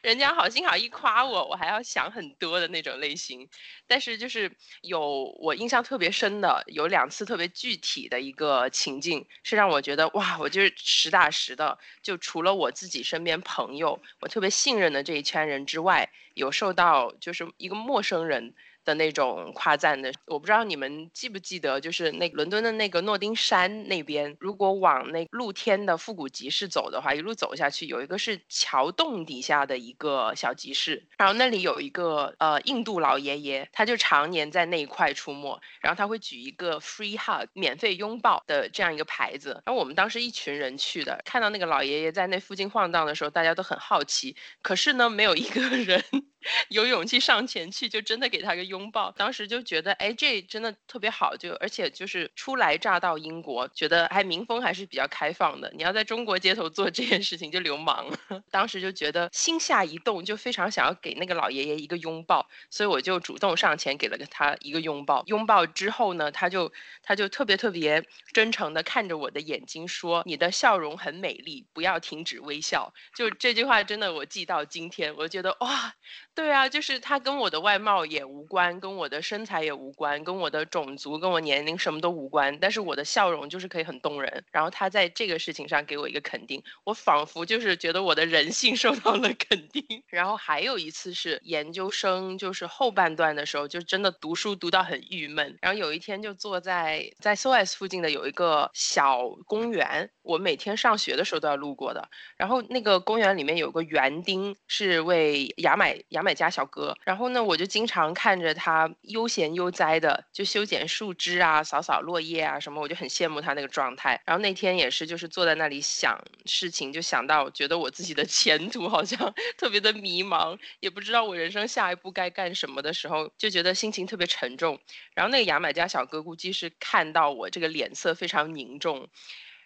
[0.03, 3.47] 人家好心好意夸我，我还要想很多的那种类型。
[3.87, 18.55] 但是就是有我印象特别深的，有两次特别具体的一个情境，是让我觉得哇，我就是实打实的，就除了我自己身边朋友，我特别信任的这一圈人之外，有受到就是一个陌生人。
[18.91, 46.03] 的那种夸赞的，我不知道你们记不记得，就是那伦敦的那个诺丁山那边，如果往那露天的复古集市走的话，一路走下去，有一个是桥洞底下的一个小集市，然后那里有一个呃印度老爷爷，他就常年在那一块出没，然后他会举一个 free hug 免费拥抱的这样一个牌子，然后我们当时一群人去的，看到那个老爷爷在那附近晃荡的时候，大家都很好奇，可是呢，没有一个 人
[46.71, 49.13] 有勇气上前去，就真的给他个拥拥抱。
[49.13, 55.71] 当时就觉得，哎，这真的特别好，就而且就是初来乍到英国，觉得还民风还是比较开放的。
[55.77, 58.07] 你要在中国街头做 这件事情就流氓。
[58.51, 65.23] 当时就觉得心下一动，就非常想要给那个老爷爷一个拥抱，所以我就主动上前给了他一个拥抱。
[65.27, 75.95] 拥抱之后呢，他就他就特别特别真诚的看着我的眼睛说：“你的笑容很美丽，不要停止微笑。”就这句话真的我记到今天，我觉得哇。
[76.41, 82.59] 对啊，就是他跟我的外貌也无关，跟我的身材也无关，跟我的种族、跟我年龄什么都无关。
[82.59, 84.43] 但是我的笑容就是可以很动人。
[84.51, 89.85] 然后他在这个事情上给我一个肯定，我仿佛就是觉得我的人性 受到了肯定。
[90.09, 95.59] 然后还有一次是研究生，就是后半段的时候，就真的读书读到很郁闷。
[95.61, 102.09] 然后有一天就坐在在 SOS 附近的有一个小公园，我每天上学的时候都要路过的。
[102.39, 106.30] 然后那个公园里面有个园丁，是为牙买牙买。
[106.35, 114.21] 家小哥，然后呢，我就经常看着他悠闲悠哉的，就修剪树枝啊，扫扫落叶啊什么，我就很羡慕他那个状态。
[114.25, 124.79] 然后那天也是，就是坐在那里想事情，就想到觉得我自己的 前途好像 特别的迷茫，也不知道我人生下一步该干什么的时候，就觉得心情特别沉重。
[125.15, 129.09] 然后那个牙买加小哥估计是看到我这个脸色非常凝重。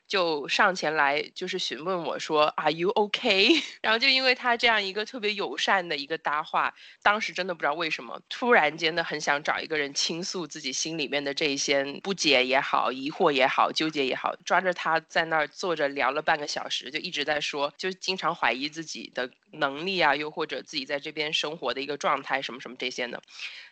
[0.07, 3.49] 就上前来，就是询问我说：“Are you OK？”
[3.83, 23.23] 然后就因为他这样一个特别友善的一个搭话，当时真的不知道为什么，突然间的很想找一个人倾诉自己心里面的这些不解也好、疑惑也好、纠结也好，抓着他在那儿坐着聊了半个小时，就一直在说，就经常怀疑自己的能力啊，又或者自己在这边生活的一个状态什么什么这些的。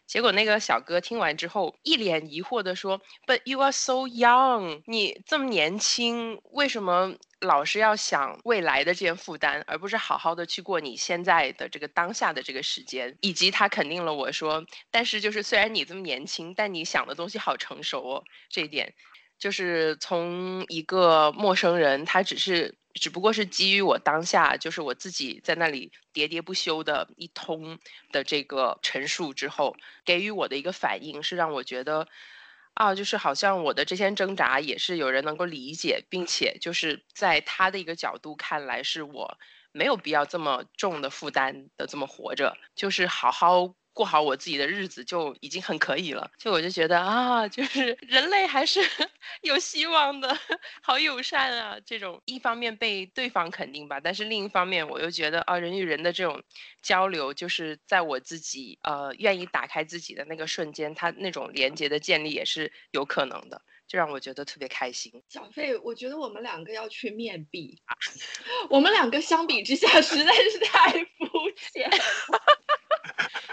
[0.06, 18.92] 结果那个小哥听完之后，一脸疑惑的说：“But you are so young，你这么年轻，为什么老是要想未来的这些负担，而不是好好的去过你现在的这个当下的这个时间？”以及他肯定了我说：“但是就是虽然你这么年轻，但你想的东西好成熟哦。”这一点，
[19.38, 22.74] 就是从一个陌生人，他只是。
[22.94, 27.78] 只不过是基于我当下，就是我自己在那里喋喋不休的一通
[28.11, 29.74] 的这个陈述之后，
[30.05, 32.07] 给予我的一个反应是让我觉得，
[32.74, 39.38] 啊，就是好像我的这些挣扎也是有人能够理解，并且就是在他的一个角度看来，是我
[39.72, 43.81] 没有必要这么重的负担的这么活着，就是好好。
[43.92, 48.81] 过好我自己的日子就已经很可以了，就我就觉得啊，就是人类还是
[49.42, 50.37] 有希望的，
[50.83, 51.76] 好友善啊！
[51.85, 56.42] 这种一方面被对方肯定吧，但是另一方面我又觉得啊，人与人的这种
[56.81, 63.61] 交流，就是在我自己呃愿意打开自己的那个瞬间，它那种连接的建立也是有可能的。
[63.88, 65.12] 就让我觉得特别开心。
[65.28, 67.83] 小费，我觉得我们两个要去面壁，
[68.70, 71.26] 我们两个相比之下实在是太肤
[71.74, 72.41] 浅了。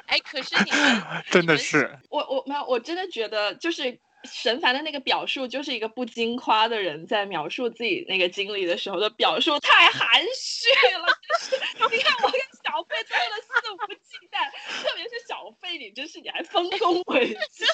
[0.10, 10.68] 哎，可是你们 真的是我我没有，我真的觉得就是神凡的那个表述，就是一个不经夸的人在描述自己那个经历的时候的表述太含蓄
[10.98, 11.08] 了。
[11.30, 17.66] 就是你看我跟小费多么的肆无忌惮，特别是小费，你真是你还丰功伟绩。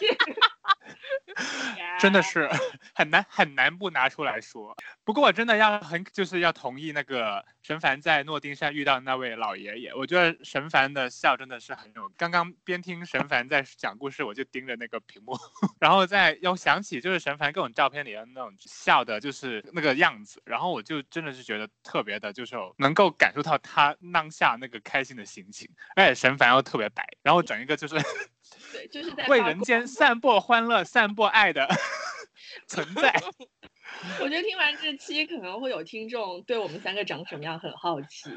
[1.99, 2.49] 真的是
[2.93, 4.75] 很难很难不拿出来说。
[5.03, 12.09] 不过我真的要很就是要同意那个神凡在诺丁山遇到那位老爷爷，我觉得神凡的笑真的是很有。
[12.17, 15.37] 刚刚边听神凡在讲故事，我就盯着那个屏幕，
[15.79, 25.69] 然后再又想起就是神凡各种照片里的那种笑的，就是那个样子，然后我就真的是觉得特别的，就是能够感受到他当下那个开心的心情。
[25.95, 27.95] 而且神凡又特别白，然后整一个就是。
[28.71, 31.67] 对，就是在为人间散播欢乐、散播爱的
[32.67, 33.13] 存在。
[34.21, 38.29] 我觉得听完这期，可能会有听众对我们三个长什么样很好奇。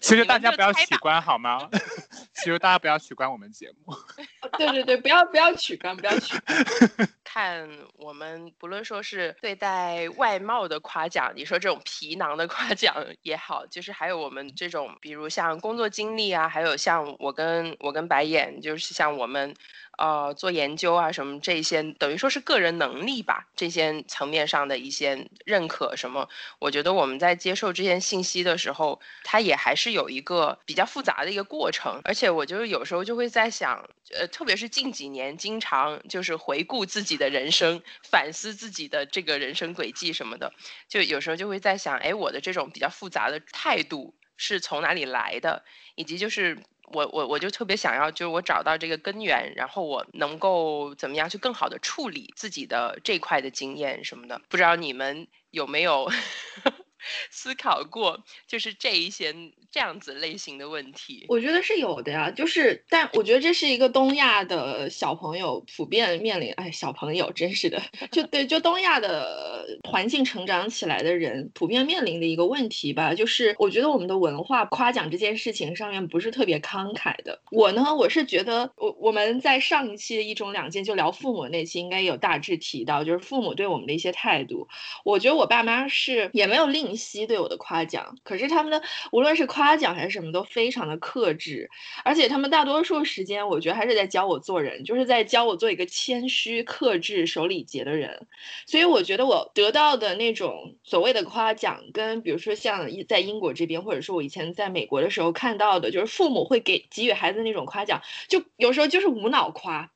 [0.00, 1.68] 其实大家不要取关好吗？
[2.36, 3.94] 其实大家不要取关我们节目。
[4.58, 6.36] 对对对，不要不要取关，不要取。
[7.24, 19.54] 看我们不论说是对待外貌的夸奖，你说这种皮囊的夸奖也好，就是还有我们这种，比如像工作经历啊，还有像我跟我跟白眼，就是像我们。
[19.96, 26.28] 呃，做研究啊，什么这些，等于说是个人能力吧，这些层面上的一些认可什么，
[26.58, 32.00] 我觉得我们在接受这些信息的时候，它也还是有一个比较复杂的一个过程。
[32.04, 40.52] 而且我就是有时候就会在想，呃，特别是近几年，经常就是回顾自己的人生，反思自己的这个人生轨迹什么的，
[40.88, 46.58] 就有时候就会在想，哎，我的这种比较复杂的态度是从哪里来的，以及就是。
[46.92, 56.10] 我我我就特别想要，就是我找到这个根源，然后我能够怎么样去更好的处理自己的这块的经验什么的，不知道你们有没有？
[57.30, 59.34] 思考过，就是这一些
[59.74, 62.30] 这样子类型的问题，我觉得是有的呀。
[62.30, 67.82] 就是，但我觉得这是一个东亚的小朋友普遍面临，哎，小朋友真是的，
[68.12, 73.14] 就对，就东亚的环境成长起来的人普遍面临的一个问题吧。
[73.14, 77.40] 就是我觉得我们的文化夸奖这件事情上面不是特别慷慨的。
[77.50, 84.68] 我呢，我是觉得，我我们在上一期的一种两件就聊父母那期应该有大致提到，就是父母对我们的一些态度。
[85.04, 91.70] 我觉得我爸妈是也没有吝惜对我的夸奖，可是他们的无论是夸夸奖还是什么都非常的克制，
[92.04, 98.26] 而且他们大多数时间，我觉得还是在教我做人，就是在教我做一个谦虚、克制、守礼节的人。
[98.66, 109.93] 所以我觉得我得到的那种所谓的夸奖，跟比如说像在英国这边，或者说我以前在美国的时候看到的，就是父母会给给予孩子那种夸奖，就有时候就是无脑夸。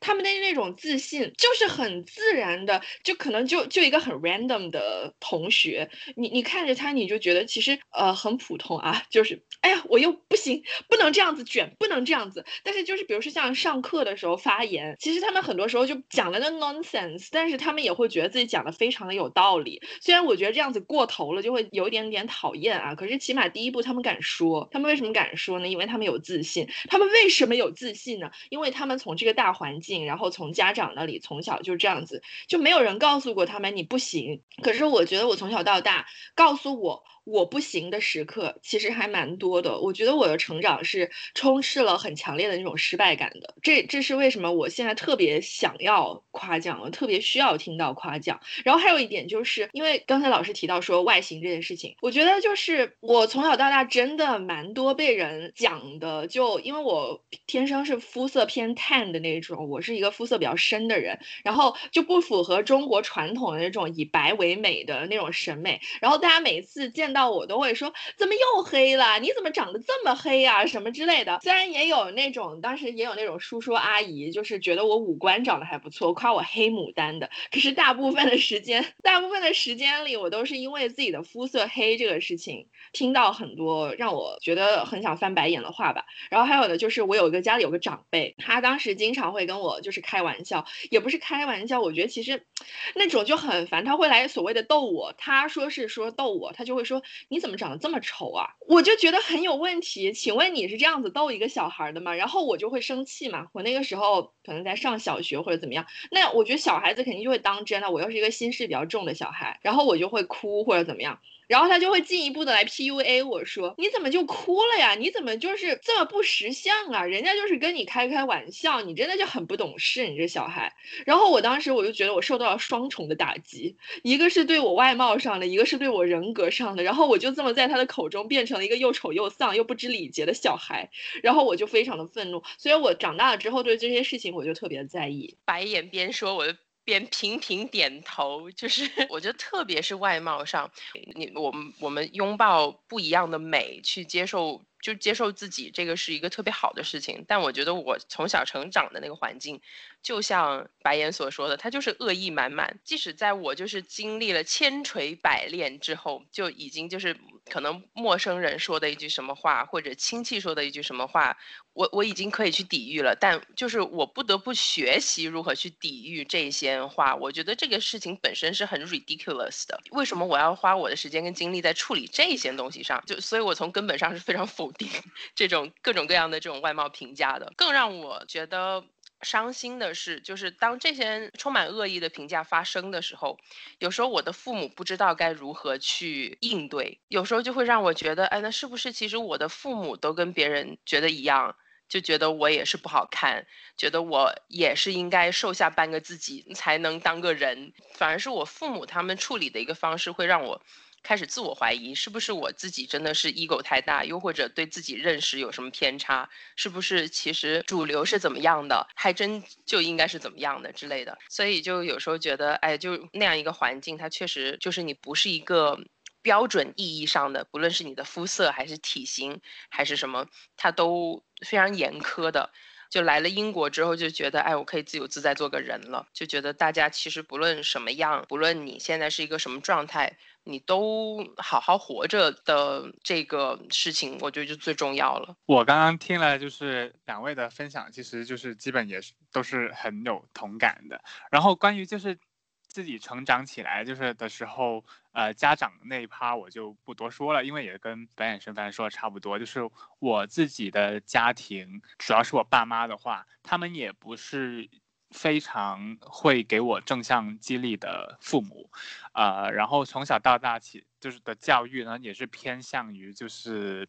[0.00, 12.44] 他们的那种自信就是很自然的，就可能就就一个很 random 的同学，你你看着他，你就觉得其实呃很普通啊，就是哎呀我又不行，不能这样子卷，不能这样子。
[12.62, 19.82] 但是就是比如说像上课的时候发言，其实他们很多时候就讲了那 nonsense，但是他们也会觉得自己讲的非常的有道理。
[20.00, 25.68] 虽然我觉得这样子过头了就会有一点点讨厌啊，可是起码第一步他们敢说，他们为什么敢说呢？
[25.68, 26.66] 因为他们有自信。
[26.88, 28.30] 他们为什么有自信呢？
[28.48, 29.89] 因为他们从这个大环境。
[30.04, 34.42] 然后从家长那里从小就这样子，就没有人告诉过他们你不行。
[34.62, 37.04] 可是我觉得我从小到大告诉我。
[37.24, 43.54] 我不行的时刻其实还蛮多的，我觉得我的成长是充斥了很强烈的那种失败感的。
[43.62, 48.40] 这这是为什么我现在特别想要夸奖，我特别需要听到夸奖。
[48.64, 65.80] 然后还有一点就是，因为刚才老师提到说外形这件事情，我觉得就是我从小到大真的蛮多被人讲的，就因为我天生是肤色偏淡的那种，我是一个肤色比较深的人，然后就不符合中国传统的那种以白为美的那种审美。
[66.00, 69.18] 然后大家每次见到我都会说怎么又黑了？
[69.18, 70.66] 你怎么长得这么黑呀？
[70.66, 71.38] 什么之类的。
[71.42, 77.30] 虽然也有那种，当时也有那种叔叔阿姨，就是觉得我五官长得还不错，夸我黑牡丹的。
[77.50, 86.04] 可是大部分的时间，大部分的时间里，我都是因为自己的肤色黑这个事情，听到很多让我觉得很想翻白眼的话吧。
[86.30, 92.44] 然后还有的就是，我有一个家里有个长辈，他当时经常会跟我就是开玩笑，也不是开玩笑，我觉得其实
[92.94, 93.84] 那种就很烦。
[93.84, 96.99] 他会来所谓的逗我，他说是说逗我，他就会说。
[97.28, 98.46] 你怎么长得这么丑啊？
[98.66, 100.12] 我就觉得很有问题。
[100.12, 102.14] 请问你是这样子逗一个小孩的吗？
[102.14, 103.48] 然后我就会生气嘛。
[103.52, 107.90] 我那个时候可能在上小学或者怎么样，那我觉得小孩子肯定就会当真了。
[107.90, 111.18] 我又是一个心事比较重的小孩，然后我就会哭或者怎么样。
[111.50, 114.94] 然后他就会进一步的来 PUA 我说，你怎么就哭了呀？
[114.94, 117.02] 你怎么就是这么不识相啊？
[117.02, 120.72] 人家就是跟你开开玩笑，你真的就很不懂事，你这小孩。
[121.04, 126.84] 然后我当时我就觉得我受到了双重的打击，一个是对我外貌上的，一个是对我人格上的。
[126.84, 130.88] 然后我就这么在他的口中变成了一个又丑又丧又不知礼节的小孩，
[131.20, 132.44] 然后我就非常的愤怒。
[132.58, 135.36] 所以我长大了之后对这些事情我就特别在意。
[135.44, 136.46] 白眼边说，我
[136.90, 140.70] 边频频点头，就是 我觉得特别是外貌上，
[141.14, 144.60] 你我们我们拥抱不一样的美，去接受。
[144.82, 147.22] 就接受自己，这个是一个特别好的事情。
[147.28, 149.60] 但我觉得我从小成长的那个环境，
[150.02, 152.80] 就像白岩所说的，他就是恶意满满。
[152.82, 157.14] 即使在我就是经历了千锤百炼之后，就已经就是
[157.50, 161.36] 可能陌生人说的一句什么话，或者亲戚说的一句什么话，
[161.74, 163.14] 我我已经可以去抵御了。
[163.20, 167.14] 但就是我不得不学习如何去抵御这些话。
[167.14, 169.78] 我觉得这个事情本身是很 ridiculous 的。
[169.90, 173.02] 为什么我要花我的时间跟精力在处理这些东西上？
[173.06, 174.70] 就所以，我从根本上是非常否。
[174.72, 174.88] 定
[175.34, 178.82] 这种各种各样的这种外貌评价的，更让我觉得
[179.22, 183.38] 伤心的是，就是当这些充满恶意的评价发生的时候，
[183.78, 191.54] 有时候我的父母不知道该如何去应对，有时候就会让我觉得，哎，那是不是其实我的父母都跟别人觉得一样，
[191.88, 193.46] 就觉得我也是不好看，
[193.76, 200.62] 觉得我也是应该瘦下半个自己才能当个人，反而是我父母他们处理的一个方式会让我。
[201.02, 206.28] 开始自我怀疑，是不是我自己真的是 ego 太大，又或者对自己认识有什么偏差？
[206.56, 211.18] 是不是其实主流是怎么样的，还真就应该是怎么样的之类的？
[211.28, 215.78] 所以就有时候觉得，哎，就那样一个环境，它确实就是你不是一个
[216.22, 219.40] 标准意义上的，不论是你的肤色还是体型
[219.70, 220.26] 还是什么，
[220.56, 222.52] 它都非常严苛的。
[222.90, 230.18] 就来了英国之后，就觉得，哎，我可以自由自在做个人了，就觉得大家其实不论什么样，不论你现在是一个什么状态。
[230.42, 235.36] 你都好好活着的这个事情，我觉得就最重要了。
[235.44, 241.04] 我刚刚听了就是两位的分享，其实就是基本也是都是很有同感的。
[241.30, 242.18] 然后关于就是
[242.66, 244.82] 自己成长起来就是的时候，
[245.12, 249.38] 呃，家长那一趴我就不多说了，因为也跟白眼神凡说的差不多。
[249.38, 249.60] 就是
[249.98, 254.68] 我自己的家庭，主要是我爸妈的话，他们也不是。
[255.12, 258.70] 非常会给我正向激励的父母，
[259.12, 263.88] 呃，然后从小到大起就是的教育呢，也是偏向于就是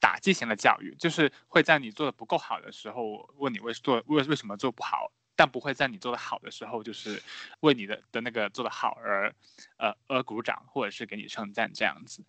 [0.00, 5.12] 打击型的教育，就是会在你做的不够好的时候问你为做为为什么做不好。
[5.36, 7.22] 但不会在你做的好的时候，就是
[7.60, 9.32] 为你的的那个做的好而，
[9.76, 12.24] 呃，而鼓掌，或者是给你称赞这样子。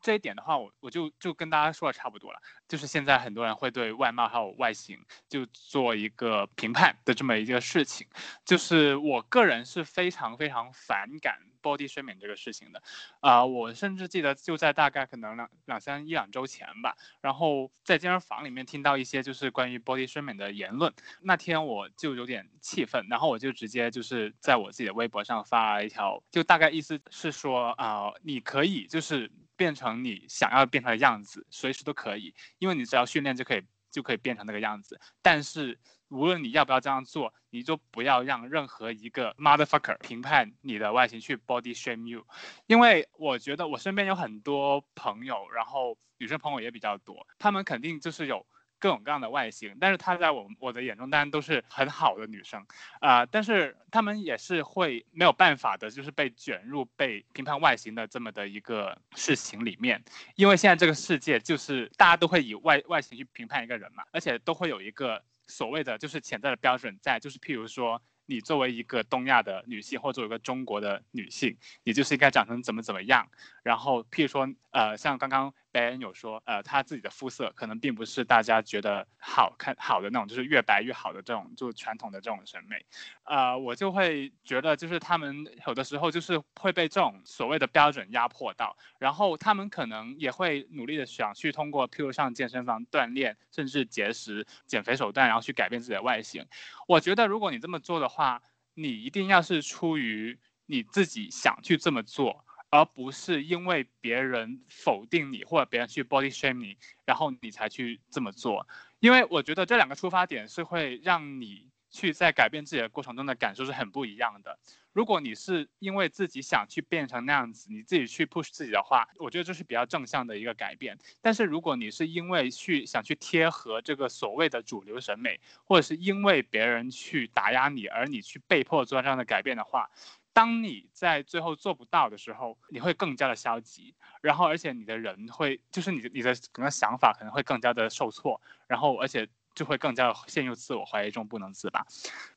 [0.00, 2.40] 这一点的话，我我就就跟大家说的差不多了。
[2.68, 8.06] 就是现在很多人会对外貌还有外形就做一个评判的这么一个事情，
[8.44, 11.51] 就是我个人是非常非常反感。
[11.62, 12.82] Body shaming 这个事情的，
[13.20, 35.78] 啊，我甚至记得就在大概可能两两三一两周前吧，然后在健身房里面听到一些就是关于 body shaming 的言论，那天我就有点气愤，然后我就直接就是在我自己的微博上发了一条，就大概意思是说啊，你可以就是变成你想要变成的样子，随时都可以，因为你只要训练就可以就可以变成那个样子，但是。
[36.12, 42.26] 无论你要不要这样做，你就不要让任何一个 motherfucker 评判你的外形去 body shame you，
[42.66, 48.46] 因为我觉得我身边有很多朋友，然后女生朋友也比较多，她们肯定就是有
[48.78, 52.62] 各种各样的外形，但是她在我我的眼中当然都是很好的女生
[53.00, 60.04] 啊，但是她们也是会没有办法的，就是被卷入被评判外形的这么的一个事情里面，
[60.36, 65.24] 因为现在这个世界就是大家都会以外外形去评判一个人嘛，而且都会有一个。
[65.46, 73.28] 所谓的就是潜在的标准在，就是譬如说，你作为一个东亚的女性，或者作为一个中国的女性，你就是应该长成怎么怎么样。
[73.62, 75.54] 然后譬如说，呃，像刚刚。
[75.72, 82.84] 白人有说，呃，他自己的肤色可能并不是大家觉得好看好的那种，就是越白越好的这种，就传统的这种审美，
[83.24, 96.46] 呃，我就会觉得，就是他们有的时候就是会被这种所谓的标准压迫到，然后他们可能也会努力的想去通过，譬如上健身房锻炼，甚至节食、减肥手段，然后去改变自己的外形。
[96.86, 98.42] 我觉得，如果你这么做的话，
[98.74, 102.44] 你一定要是出于你自己想去这么做。
[102.72, 108.66] 而不是因为别人否定你，或者别人去 body shame 你，然后你才去这么做。
[108.98, 114.58] 因为我觉得这两个出发点是会让你去在改变自己的过程中的感受是很不一样的。
[114.94, 120.96] 如果你是因为自己想去变成那样子，你自己去 push 自己的话，我觉得这是比较正向的一个改变。
[121.20, 129.90] 但是如果你是因为去想去贴合这个所谓的主流审美，或者是因为别人去打压你，而你去被迫做这样的改变的话，
[130.32, 139.28] 当你在最后做不到的时候，你会更加的消极，然后而且你的人会就是你的你的可能想法可能会更加的受挫，然后而且。
[139.54, 141.84] 就会更加陷入自我怀疑中不能自拔，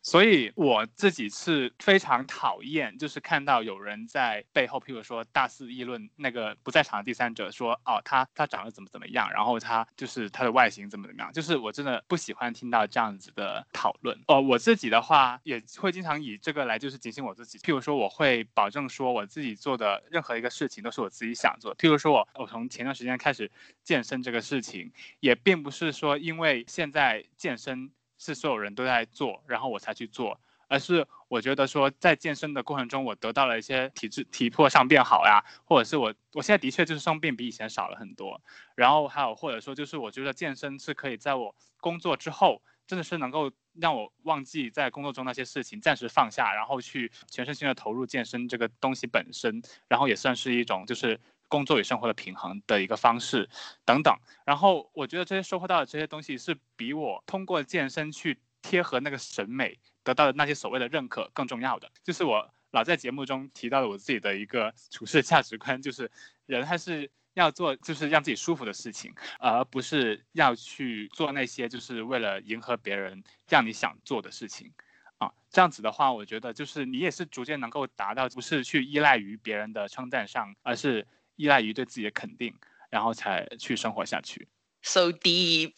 [0.01, 14.19] 所以我自己是非常讨厌，就是看到有人在背后，譬如说大肆议论那个不在场的第三者，说哦他他长得怎么怎么样，然后他就是他的外形怎么怎么样，就是我真的不喜欢听到这样子的讨论。
[14.27, 23.49] 哦，我自己的话也会经常以这个来就是警醒我自己，譬如说我会保证说我自己做的任何一个事情都是我自己想做，譬如说我我从前段时间开始
[23.85, 24.91] 健身这个事情，
[25.21, 27.04] 也并不是说因为现在。
[27.05, 38.41] 在健身是所有人都在做，然后我才去做，而是我觉得说在健身的过程中，我得到了一些体质体魄上变好呀，或者是我我现在的确就是生病比以前少了很多，
[38.75, 51.19] 然后还有或者说就是我觉得健身是可以在我工作之后，真的是能够让我忘记在工作中那些事情，暂时放下，然后去全身心的投入健身这个东西本身，然后也算是一种就是。
[51.47, 53.47] 工作与生活的平衡的一个方式，
[53.85, 54.15] 等等。
[54.45, 61.89] 然后我觉得这些收获到的这些东西，是比我通过健身去贴合那个审美得到的那些所谓的认可更重要的。
[62.03, 66.09] 就是我老在节目中提到的我自己的一个处事价值观，就是
[66.45, 74.71] 人还是要做就是让自己舒服的事情，而不是要去做那些就是为了迎合别人让你想做的事情。
[75.17, 81.07] 啊，这样子的话，我觉得就是你也是逐渐能够达到，不是去依赖于别人的称赞上，而是。
[81.35, 82.53] 依赖于对自己的肯定，
[82.89, 84.47] 然后才去生活下去。
[84.81, 85.73] So deep，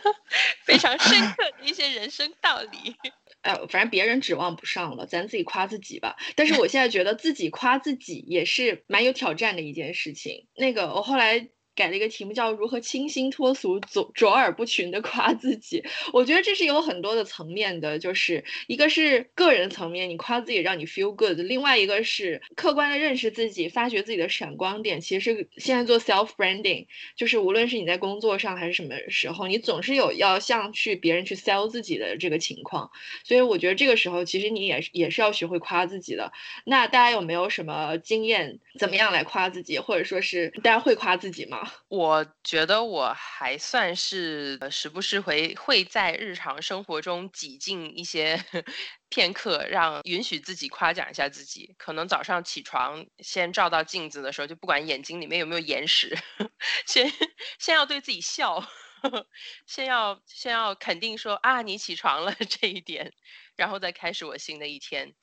[0.64, 2.96] 非常深刻的一些人生道理。
[3.42, 6.16] 哎，反正别人指望不上了，咱自己夸自己吧。
[6.34, 10.48] 但是我现在觉得自己夸自己也是蛮有挑战的一件事情。
[10.56, 11.50] 那个，我后来。
[11.74, 15.82] 改了一个题目，叫如何清新脱俗、卓卓尔不群的夸自己。
[16.12, 25.00] 我觉得这是有很多的层面的，就是一个是个人层面，你夸自己让你 feel good；另外一个是客观的认识自己，发掘自己的闪光点。
[25.00, 32.90] 其实现在做 self branding，就是无论是你在工作上还是什么时候，你总是有要向去别人去 sell 自己的这个情况。
[33.24, 36.32] 所以我觉得这个时候，其实你也也是要学会夸自己的。
[36.64, 41.63] 那大家有没有什么经验，怎么样来夸自己，或者说是大家会夸自己吗？
[41.88, 48.42] 我觉得我还算是呃，时不时会会在日常生活中挤进一些
[49.08, 51.74] 片刻，让允许自己夸奖一下自己。
[51.78, 56.16] 可能早上起床先照到镜子的时候，就不管眼睛里面有没有眼屎，
[56.86, 57.10] 先
[57.58, 58.62] 先要对自己笑，
[59.66, 63.12] 先要先要肯定说啊，你起床了这一点，
[63.56, 65.14] 然后再开始我新的一天。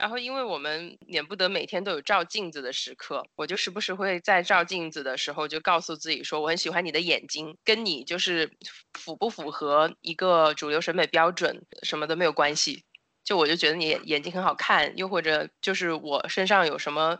[0.00, 8.50] 然后，因为我们免不得每天都有照镜子的时刻，我就时不时会在照镜子的时候就告诉自己说，我很喜欢你的眼睛，跟你就是
[8.94, 12.82] 符不符合一个主流审美标准什么的没有关系，
[13.22, 17.18] 就我就觉得你眼睛很好看，又或者就是我身上有什么。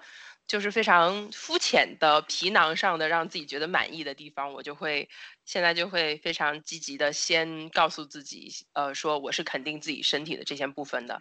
[0.51, 5.09] 就是非常肤浅的皮囊上的让自己觉得满意的地方，我就会
[5.45, 11.21] 现在就会非常积极的先告诉自己，呃，说我是肯定自己身体的这些部分的。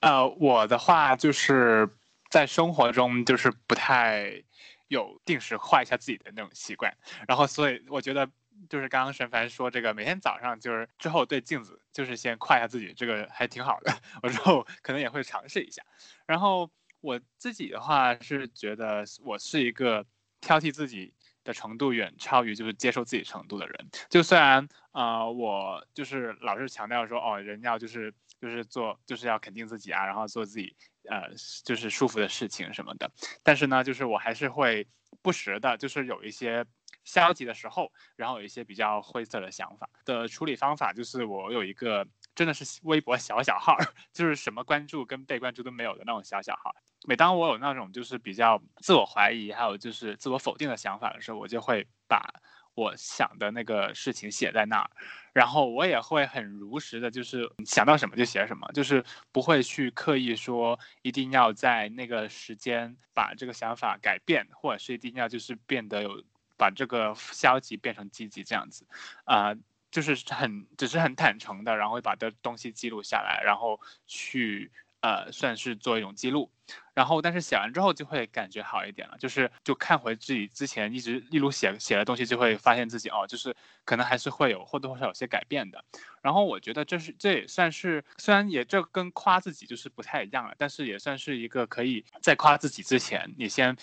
[0.00, 1.90] 呃，我的话就是
[2.30, 4.42] 在生活中就是不太
[4.88, 6.90] 有定时夸一下自己的那种习惯，
[7.28, 8.26] 然后所以我觉得
[8.70, 13.92] 就是刚刚沈凡说这个每天早上就是之后对镜子就是先夸一下自己，这个还挺好的，
[14.24, 15.82] 我之后可能也会尝试一下，
[16.24, 16.70] 然后。
[17.00, 20.04] 我自己的话是觉得我是一个
[20.40, 21.12] 挑剔自己
[21.44, 23.88] 的程度远超于就是接受自己程度的人。
[24.08, 30.76] 就虽然啊，我就是老是强调说哦，人要就是就是做就是要肯定自己啊，然后做自己
[31.08, 31.28] 呃
[31.64, 33.10] 就是舒服的事情什么的。
[33.42, 34.86] 但是呢，就是我还是会
[35.22, 36.64] 不时的，就是有一些
[37.04, 42.06] 消极的时候，然后有一些比较灰色的想法的处理方法，就是我有一个
[42.40, 43.76] 真的是微博小小号，
[44.14, 46.74] 就是什么关注跟被关注都没有的那种小小号。
[47.04, 52.32] 每当我有那种就是比较自我怀疑，还有就是自我否定的想法的时候，我就会把
[52.74, 54.90] 我想的那个事情写在那儿，
[55.34, 66.24] 然后我也会很如实的，就是想到什么就写什么，就是不会去刻意说一定要在那个时间把这个想法改变，或者是一定要就是变得有
[66.56, 68.86] 把这个消极变成积极这样子，
[69.24, 69.54] 啊，
[69.90, 74.70] 就是很只是很坦诚的，然后把这东西记录下来，然后去。
[75.02, 76.50] 呃，算是做一种记录。
[76.92, 85.82] 然后，但是写完之后就会感觉好一点了，就是就看回自己之前一直例如写写的东西，就会发现自己哦，就是可能还是会有或多或少有些改变的。
[86.20, 93.74] 然后我觉得这是这也算是，虽然也这跟夸自己就是不太一样了，但是也算是一个可以在夸自己之前，你先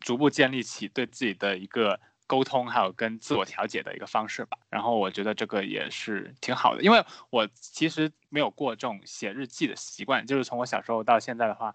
[0.00, 2.00] 逐步建立起对自己的一个
[2.32, 4.56] 沟通，还有跟自我调节的一个方式吧。
[4.70, 11.74] 然后我觉得这个也是挺好的，因为我其实没有过这种写日记的习惯，就是从我小时候到现在的话。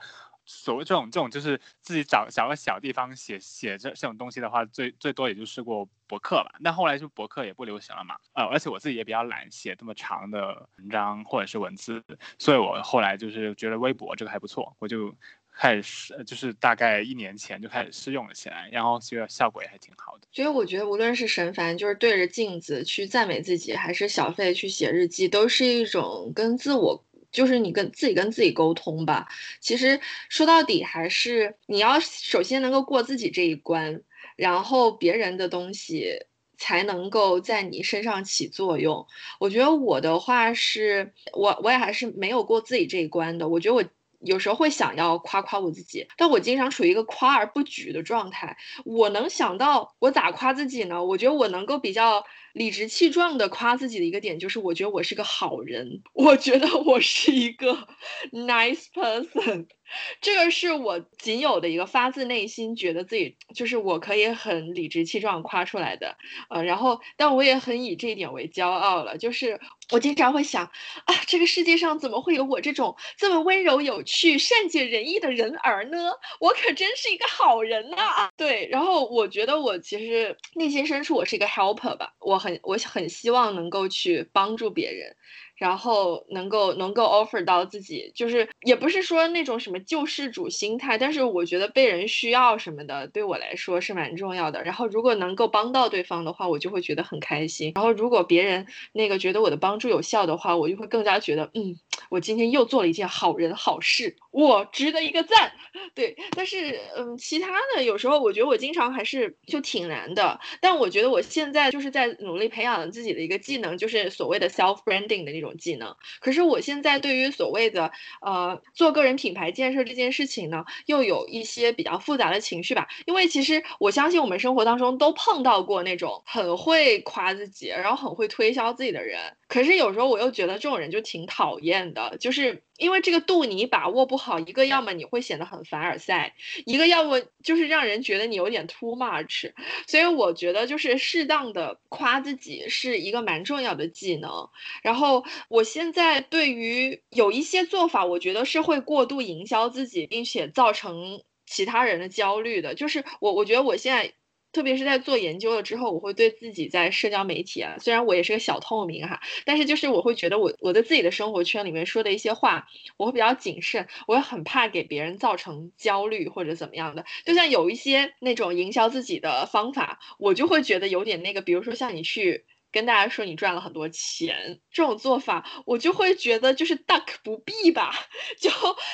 [0.49, 6.55] 所谓这种这种就是自己找找个小地方写写这这种东西的话，最最多也就试过博客吧。
[6.62, 12.01] 那后来就博客也不流行了嘛，呃，而且我自己也比较懒，写这么长的文章或者是文字，
[12.39, 15.14] 所以我后来就是觉得微博这个还不错，我就
[15.58, 20.28] 开始试，就是大概一年前就开始试用了起来，然后觉得效果也还挺好的。
[20.32, 27.03] 所以我觉得无论是神凡就是对着镜子去赞美自己，还是小费去写日记，都是一种跟自我。
[27.30, 29.28] 就是你跟自己跟自己沟通吧，
[29.60, 29.99] 其实
[30.30, 34.01] 说到底还是你要首先能够过自己这一关，
[34.38, 36.26] 然后别人的东西
[36.58, 39.05] 才能够在你身上起作用。
[39.41, 43.47] 我觉得我的话是，我我也还是没有过自己这一关的。
[43.47, 43.84] 我觉得我
[44.20, 48.57] 有时候会想要夸夸我自己，但我经常处于一个夸而不举的状态。
[48.86, 51.03] 我能想到我咋夸自己呢？
[51.03, 52.24] 我觉得我能够比较。
[52.53, 57.87] 理直气壮的夸自己的一个点就是，我觉得我是个好人，我觉得我是一个
[58.31, 59.67] nice person，
[60.21, 66.17] 这个是我仅有的一个发自内心觉得自己就是我可以很理直气壮夸出来的，
[66.49, 69.59] 呃，然后但我也很以这一点为骄傲了，就是
[69.91, 70.65] 我经常会想
[71.05, 76.11] 啊，这个世界上怎么会有我这种这么温柔有趣、善解人意的人儿呢？
[76.39, 78.29] 我可真是一个好人呐！
[78.35, 82.59] 对，然后我觉得我其实内心深处我是一个 helper 吧，我很很。
[82.63, 85.15] 我很希望能够去帮助别人。
[85.57, 94.63] 然后能够能够 offer 到自己，就是也不是说那种什么救世主心态，但是我觉得被人需要什么的，对我来说是蛮重要的。
[94.63, 97.71] 然后如果能够帮到对方的话，我就会觉得很开心。
[97.73, 101.75] 然后如果别人那个觉得我的帮助有效的话，我就会更加觉得，嗯，
[102.10, 105.51] 我今天又做了一件好人好事，我值得一个赞。
[105.93, 110.39] 对，但是嗯，其他的有时候我觉得我经常还是就挺难的。
[110.62, 115.47] 但我觉得我现在就是在努力培养自己的一个技能，就是所谓的 self branding 的那种。
[115.58, 117.91] 技能，可是我现在对于所谓的
[118.22, 122.88] 呃做个人品牌建设这件事情呢，又有一些比较复杂的情绪吧。
[123.08, 129.20] 因为其实我相信我们生活当中都碰到过那种很会夸自己，然后很会推销自己的人。
[129.47, 136.33] 可是有时候我又觉得这种人就挺讨厌的，就是因为这个度你把握不好，一个要么你会显得很凡尔赛，
[136.65, 139.51] 一个要么就是让人觉得你有点 too much。
[139.87, 144.49] 所以我觉得就是适当的夸自己是一个蛮重要的技能。
[144.81, 152.75] 然后我现在对于有一些做法，我觉得是会过度营销自己，并且造成其他人的焦虑的。
[152.75, 154.13] 就是我我觉得我现在。
[154.58, 167.05] 特别是在做研究了之后，我会对自己在社交媒体啊，虽然我也是个小透明哈，但是就是我会觉得我我在自己的生活圈里面说的一些话，我会比较谨慎，我也很怕给别人造成焦虑或者怎么样的。
[167.24, 172.43] 就像有一些那种营销自己的方法，我就会觉得有点那个，比如说像你去。
[172.72, 177.93] 跟大家说你赚了很多钱，这种做法我就会觉得就是大可不必吧。
[178.39, 178.49] 就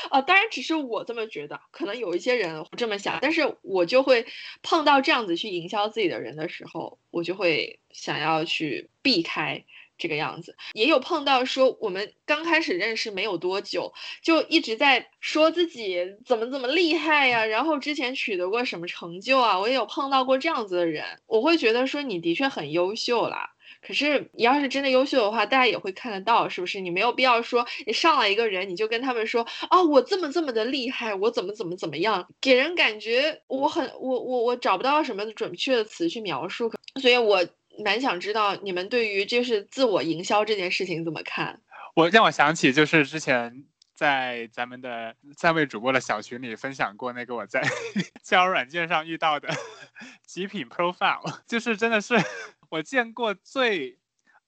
[0.10, 4.26] 啊，当然只是我这么觉得，可能有一些人这么想，但是我就会
[4.62, 9.64] 碰到这样子去营销自己的人的时候，我就会想要去避开
[9.98, 10.56] 这个样子。
[10.74, 23.53] 也有碰到说我们刚开始认识没有多久，就一直在说自己怎么怎么厉害呀，然后之前取得过什么成就啊，我也有碰到过这样子的人，我会觉得说你的确很优秀啦。
[23.86, 26.80] 可是你要是真的优秀的话，大家也会看得到，是不是？
[26.80, 36.72] 你没有必要说你上来一个人，你就跟他们说啊，我这么这么的厉害，我怎么怎么怎么样，给人感觉我很我我我找不到什么准确的词去描述，
[37.02, 37.46] 所以我
[37.84, 41.60] 蛮想知道你们对于就是自我营销这件事情怎么看？
[41.96, 43.66] 我让我想起就是之前
[44.04, 47.62] 在咱们的三位主播的小群里分享过那个我在
[48.22, 49.48] 交友软件上遇到的
[50.28, 52.16] 极品 profile，就是真的是。
[52.68, 53.98] 我见过最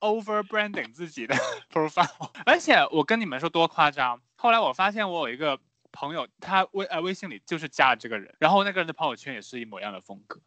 [0.01, 1.33] over branding 自己的
[1.71, 4.21] profile，而且我跟你们说多夸张。
[4.35, 5.57] 后来我发现我有一个
[5.93, 10.41] 朋友，他微呃微信里就是加了这个人，然后那个人的朋友圈也是一模一样的风格，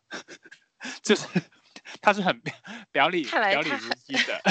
[1.02, 1.26] 就是
[2.02, 2.38] 他是很
[2.92, 4.42] 表里表里如一的。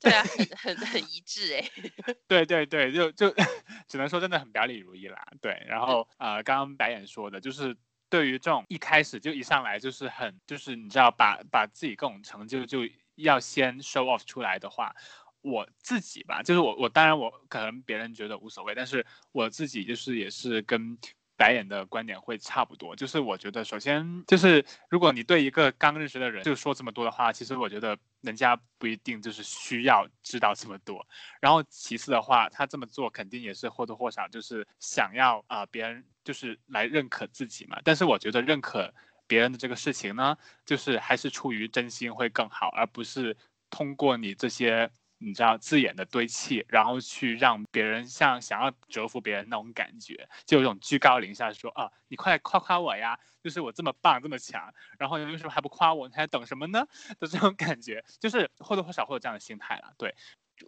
[0.00, 1.64] 对啊，很很很一致哎。
[2.28, 3.34] 对对对，就就
[3.88, 5.26] 只能说真的很表里如一啦。
[5.40, 7.76] 对，然后呃，刚刚白眼说的就是。
[8.10, 12.78] 对于这种一开始就一上来就是很就是你知道把把自己各种成就就
[13.16, 14.96] 要先 show off 出来的话，
[15.42, 20.96] 我自己吧，就是我我当然我可能别人觉得无所谓，但是我自己就是也是跟。
[21.38, 31.06] 白眼的观点会差不多，就是我觉得，首先就是如果你对一个刚认识的人就说这么多的话，其实我觉得人家不一定就是需要知道这么多。
[31.40, 37.80] 然后其次的话，他这么做肯定也是或多或少就是想要啊别人就是来认可自己嘛。
[37.84, 38.92] 但是我觉得认可
[39.28, 40.36] 别人的这个事情呢，
[40.66, 43.36] 就是还是出于真心会更好，而不是
[43.70, 44.90] 通过你这些。
[45.18, 56.08] 你知道字眼的堆砌，然后去让别人像想要折服别人那种感觉，就有种居高临下说啊，你快夸夸我呀，就是我这么棒这么强，然后你为什么还不夸我？
[56.08, 56.86] 你还等什么呢？
[57.18, 59.92] 的这种感觉，就是或多或少会有这样的心态了。
[59.98, 60.14] 对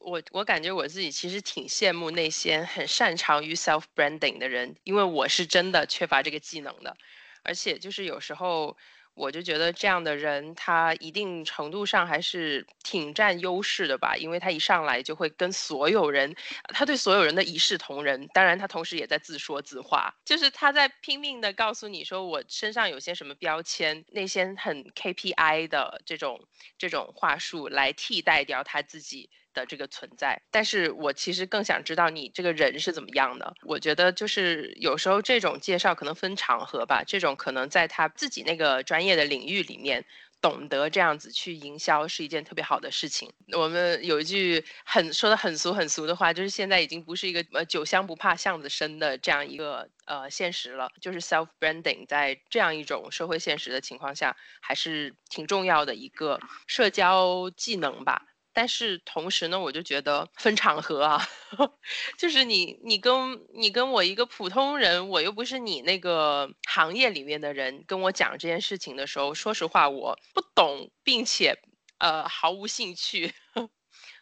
[0.01, 6.97] 我，我感觉我自己其实挺羡慕那些很擅长于 self branding 的人，因为我是真的缺乏这个技能的，
[7.45, 8.77] 而且就是有时候。
[9.21, 16.35] 我就觉得这样的人，他一定程度上还是挺占优势的吧，因为他一上来就会跟所有人，
[16.75, 18.27] 他对所有人的一视同仁。
[18.29, 26.41] 当然，他同时也在自说自话，就是他在拼命的告诉你说我身上有些什么标签，那些很 KPI 的这种
[26.79, 29.29] 这种话术来替代掉他自己。
[29.53, 33.55] 的这个存在，但是我其实更想知道你这个人是怎么样的。
[33.63, 40.05] 我觉得就是有时候这种介绍可能分场合吧，这种可能在他自己那个专业的领域里面，
[40.41, 43.31] 懂得这样子去营销是一件特别好的事情。
[43.53, 58.23] 我们有一句很说的很俗很俗的话，就是现在已经不是一个呃酒香不怕巷子深的这样一个呃现实了，就是 self branding 在这样一种社会现实的情况下，还是挺重要的一个社交技能吧。
[58.53, 61.29] 但是同时呢，我就觉得分场合啊，
[62.19, 71.59] 就是你你跟你跟我一个普通人，我又不是你那个行业里面的人，跟我讲这件事情的时候，说实话我不懂，并且
[71.99, 73.33] 呃毫无兴趣。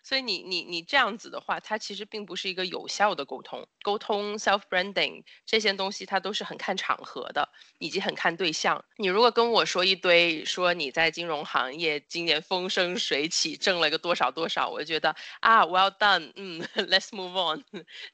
[0.02, 3.66] 所以你你你这样子的话，它其实并不是一个有效的沟通。
[3.82, 8.84] 沟通 self branding 这些东西，它都是很看场合的，以及很看对象。
[8.96, 17.62] 你如果跟我说一堆，说你在金融行业今年风生水起，挣了个多少多少，我就觉得啊，well done，嗯， let's move on，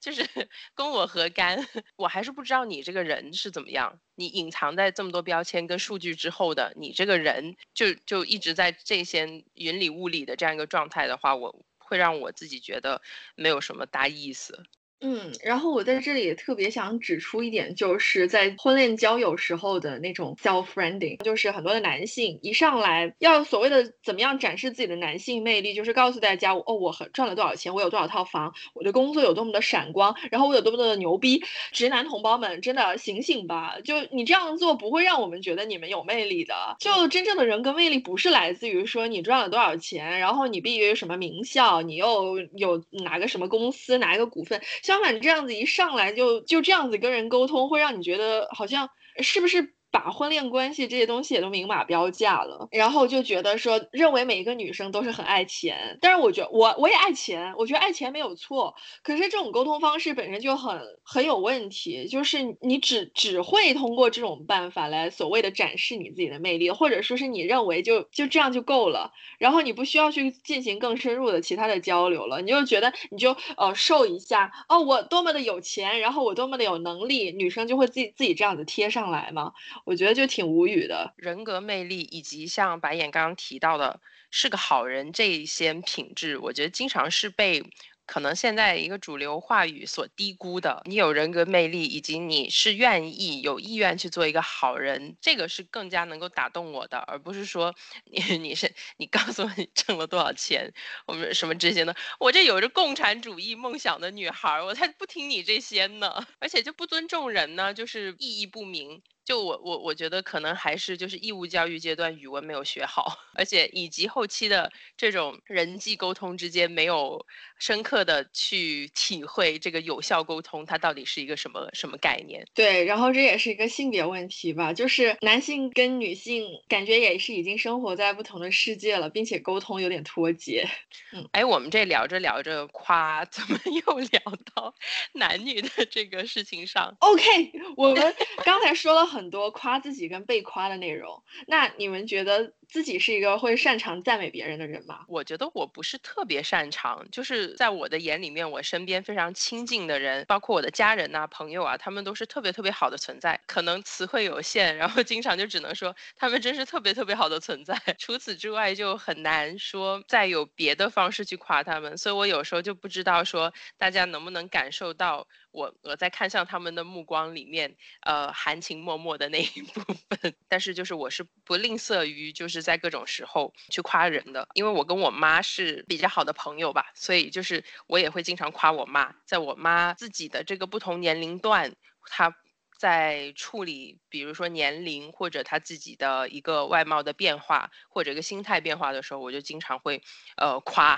[0.01, 0.29] 就是
[0.75, 1.67] 跟我何干？
[1.97, 3.99] 我还是不知道你这个人是怎么样。
[4.15, 11.65] 你隐藏在这么多标签跟数据之后的你这个人，就就一直在这些云里雾里的这样一个状态的话，我。
[11.87, 13.03] 会让我自己觉得
[13.35, 14.65] 没有什么大意思。
[15.05, 31.43] 嗯，然后我在这里也特别想指出一点，就是在婚恋交友时候的那种 self branding，就是很多的男性一上来要所谓的怎么样展示自己的男性魅力，就是告诉大家，哦，我很赚了多少钱，我有多少套房，我的工作有多么的闪光，然后我有多么的牛逼。
[31.73, 33.77] 直男同胞们，真的醒醒吧！
[33.85, 36.55] 就你这样做不会让我们觉得你们有魅力的。
[36.79, 44.63] 就真正的人格魅力不是来自于说你赚了多少钱，然后你毕业于什么名校，你又有哪个什么公司，哪一个股份。
[44.83, 48.89] 像相反，这样子一上来就就这样子跟人沟通，会让你觉得好像
[49.21, 49.75] 是不是？
[49.95, 58.75] 把婚恋关系这些东西也都明码标价了，然后就觉得说，认为每一个女生都是很爱钱，但是我觉得我我也爱钱，我觉得爱钱没有错，
[59.05, 79.53] 可是这种沟通方式本身就很很有问题，就是你只只会通过这种办法来所谓的展示你自己的魅力，或者说是你认为就就这样就够了，然后你不需要去进行更深入的其他的交流了，你就觉得你就呃受一下哦，我多么的有钱，然后我多么的有能力，女生就会自己自己这样子贴上来吗？
[79.85, 87.65] 我觉得就挺无语的，人格魅力以及像白眼刚刚提到的是个好人这一些品质，我觉得经常是被。
[88.07, 97.75] 可能现在一个主流话语所低估的，你有人格魅力，以及你是愿意有意愿去做一个好人，这个是更加能够打动我的，而不是说
[98.05, 100.71] 你你是你告诉我你挣了多少钱，
[101.07, 101.95] 我们什么这些呢？
[102.21, 106.27] 我这有着共产主义梦想的女孩，我才不听你这些呢！
[106.41, 109.01] 而且就不尊重人呢，就是意义不明。
[109.25, 117.25] 就我我我觉得可能还是就是义务教育阶段语文没有学好， 而且以及后期的这种人际沟通之间没有
[117.59, 122.47] 深刻的去体会这个有效沟通它到底是一个什么什么概念。
[122.53, 130.69] 对，然后这也是一个性别问题吧，就是男性跟女性感觉也是已经生活在不同的世界了，并且沟通有点脱节。
[131.13, 134.21] 嗯，哎，我们这聊着聊着夸，怎么又聊
[134.55, 134.75] 到
[135.15, 138.15] 男女的这个事情上？OK，我们
[138.45, 139.14] 刚才说了。
[139.15, 145.05] 很多夸自己跟被夸的内容，那你们觉得自己是一个会擅长赞美别人的人吗？
[145.09, 153.39] 我觉得我不是特别擅长，就是在我的眼里面，我身边非常亲近的人，包括我的家人呐、朋友啊，他们都是特别特别好的存在。
[153.47, 157.75] 可能词汇有限，然后经常就只能说他们真是特别特别好的存在。
[157.99, 161.97] 除此之外，就很难说再有别的方式去夸他们。
[161.99, 170.35] 所以我有时候就不知道说大家能不能感受到我我在看向他们的目光里面，呃，含情脉脉的那一部分。
[170.49, 181.75] 但是就是我是不吝啬于就是是在各种时候去夸人的，因为我跟我妈是比较好的朋友吧，所以就是我也会经常夸我妈，在我妈自己的这个不同年龄段，
[182.09, 182.35] 她。
[182.77, 190.01] 在处理，比如说年龄或者他自己的一个外貌的变化，或者一个心态变化的时候，我就经常会，
[190.37, 190.97] 呃，夸，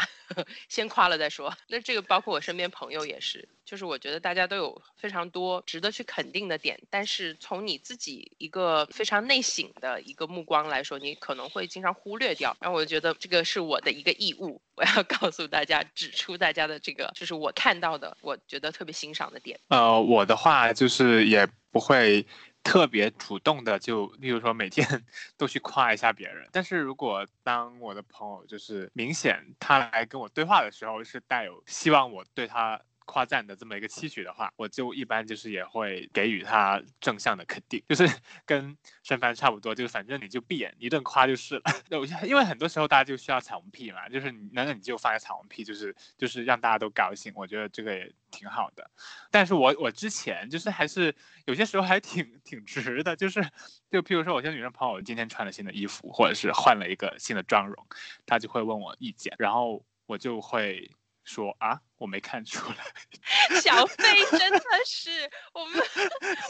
[0.69, 1.57] 先夸了再说。
[1.67, 12.55] 那这个包括我身边朋友也是，就是我觉得大家都有非常多值得去肯定的点，但是从你自己一个非常内省的一个目光来说，你可能会经常忽略掉。
[12.61, 19.59] 然后我觉得这个是我的一个义务，我要告诉大家，指出大家的这个，就是我看到的，我觉得特别欣赏的点。
[19.69, 22.27] 呃，我的话就是也不会
[22.67, 24.85] 特别主动的，就例如说每天
[25.39, 26.49] 都去夸一下别人。
[26.51, 32.81] 但是如果当我的朋友就是明显他来跟我对话的时候，是带有希望我对他。
[33.07, 38.07] 夸赞的这么一个期许的话，我就一般就是也会给予他正向的肯定，就是
[38.45, 41.63] 跟申凡差不多，就是反正你就闭眼一顿夸就是了。
[42.27, 48.91] 因为很多时候大家就需要彩虹屁嘛，就是你那那你就发个彩虹屁，就是就是让大家都高兴，我觉得这个也挺好的。
[49.31, 51.15] 但是我我之前就是还是
[51.47, 53.41] 有些时候还挺挺直的，就是
[53.91, 57.87] 就譬如说，我些女生朋友今天穿了新的衣服，或者是换了一个新的妆容，
[58.27, 60.91] 她就会问我意见，然后我就会
[61.25, 61.81] 说啊。
[61.99, 62.85] 我没看出来，
[63.61, 64.05] 小费
[64.39, 65.11] 真的是
[65.55, 65.83] 我们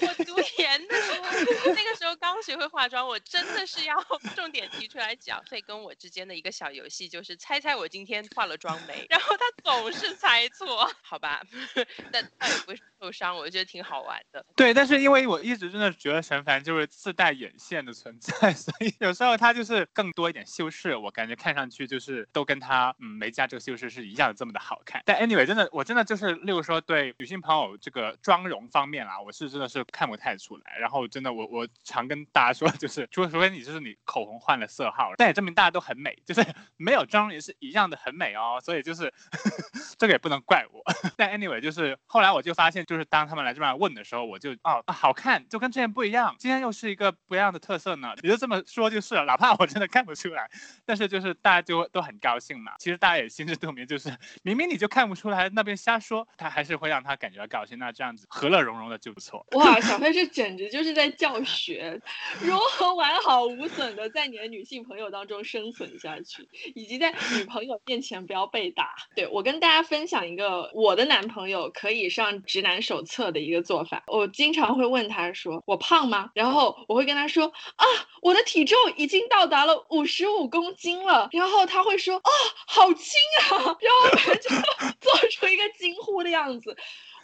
[0.02, 3.94] 我读研的时候，那个时候刚学会化妆，我真的是要
[4.34, 5.40] 重点提出来讲。
[5.46, 11.40] 所以跟我之间的一个小游戏就是猜猜我今天化了妆没，然后他总是猜错，好吧？
[12.10, 14.44] 但他也不会受伤，我觉得挺好玩的。
[14.56, 25.00] 对，但是因为我一直真的觉得陈凡就是自带眼线的存在，所以有时候他就是更多一点修饰，我感觉看上去就是都跟他嗯没加这个修饰是一样的这么的好看。
[25.06, 25.35] 但 anyway。
[25.36, 30.78] 对真的，我真的就是，例如说对女性朋友这个妆容方面啊，我是真的是看不太出来。
[30.78, 36.42] 然后真的，我我常跟大家说， 就是除除非你就是你口红换了色号，但也证明大家都很美，就是
[36.78, 38.58] 没有妆也是一样的很美哦。
[38.64, 39.12] 所以就是
[39.98, 40.82] 这个也不能怪我。
[41.18, 48.14] 但 anyway，就是后来我就发现，就是当他们来这边问的时候，我就哦好看，就跟之前不一样，今天又是一个不一样的特色呢。
[48.22, 50.48] 你就这么说就是了，哪怕我真的看不出来，
[50.86, 52.72] 但是就是大家就都很高兴嘛。
[52.78, 55.36] 其实大家也心知肚明，就是明明你就看不出来。
[55.36, 57.78] 来那边瞎说，他还是会让他感觉到高兴。
[57.78, 59.44] 那这样子和乐融融的就不错。
[59.50, 62.00] 哇，小 飞这简直就是在教学，
[62.40, 68.94] 如何完好无损的在你的女性朋友当中生存下去，以及在女朋友面前不要被打。
[69.14, 74.04] 对我跟大家分享一个我的男朋友可以上直男手册的一个做法。
[74.06, 77.84] 我经常会问他说：“我胖吗？”然后我会跟他说：“啊，
[78.22, 82.30] 我的体重已经到达了五十五公斤了。”然后他会说：“啊，
[82.66, 84.48] 好轻啊！”然后我们就
[85.00, 85.15] 做。
[85.30, 86.76] 出一个惊呼的样子。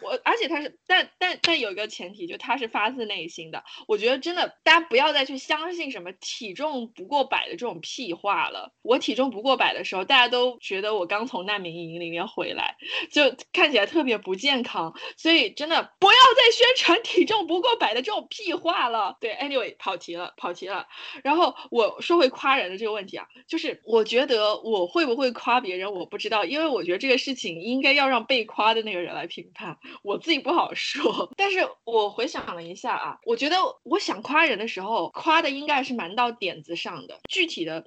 [0.02, 3.62] 我而且他是，但但但有一个前提，就他是发自内心的。
[3.86, 8.72] 我觉得真的，大家不要再去相信什么体重不过百的这种屁话了。
[8.82, 12.76] 我体重不过百的时候，大家都觉得我刚从难民营里面回来，
[13.10, 14.94] 就看起来特别不健康。
[15.16, 19.16] 所以真的不要再宣传体重不过百的这种屁话了。
[19.20, 20.86] 对，anyway，跑题了，跑题了。
[21.22, 29.78] 然后我说回夸人的这个问题啊，就是我觉得我会不会夸别人，我不知道，因为我觉得这个事情应该要让被夸的那个人来评判。
[30.02, 37.20] 我自己不好说， 但是我回想了一下啊，我觉得我想夸人的时候，夸的应该是蛮到点子上的。
[37.28, 37.84] 具体的，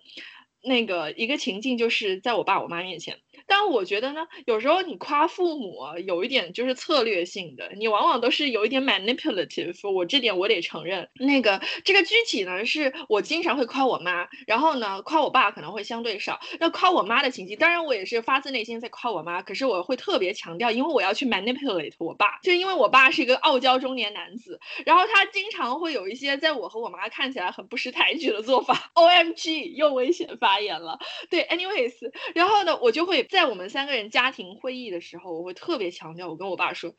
[0.61, 3.19] 那个一个情境就是在我爸我妈面前。
[3.47, 9.89] 但我觉得呢，有时候你夸父母有一点就是策略性的，你往往都是有一点 manipulative。
[9.91, 11.09] 我这点我得承认。
[11.15, 16.39] 那个这个具体呢，是我经常会夸我妈，然后呢夸我爸可能会相对少。
[16.59, 28.89] 那夸我妈的情境，当然我也是发自内心在夸我妈，可是我会特别强调，因为我要去 manipulate 我爸，就因为我爸是一个傲娇中年男子，然后他经常会有一些在我和我妈看起来很不识抬举的做法。
[28.93, 30.99] O M G，又危险发言了。
[31.29, 31.93] 对，anyways，
[32.33, 33.24] 然后呢，我就会。
[33.29, 36.95] 在我们三个人家庭会议的时候，我会特别强调，我跟我爸说，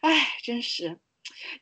[0.00, 0.98] 哎，真是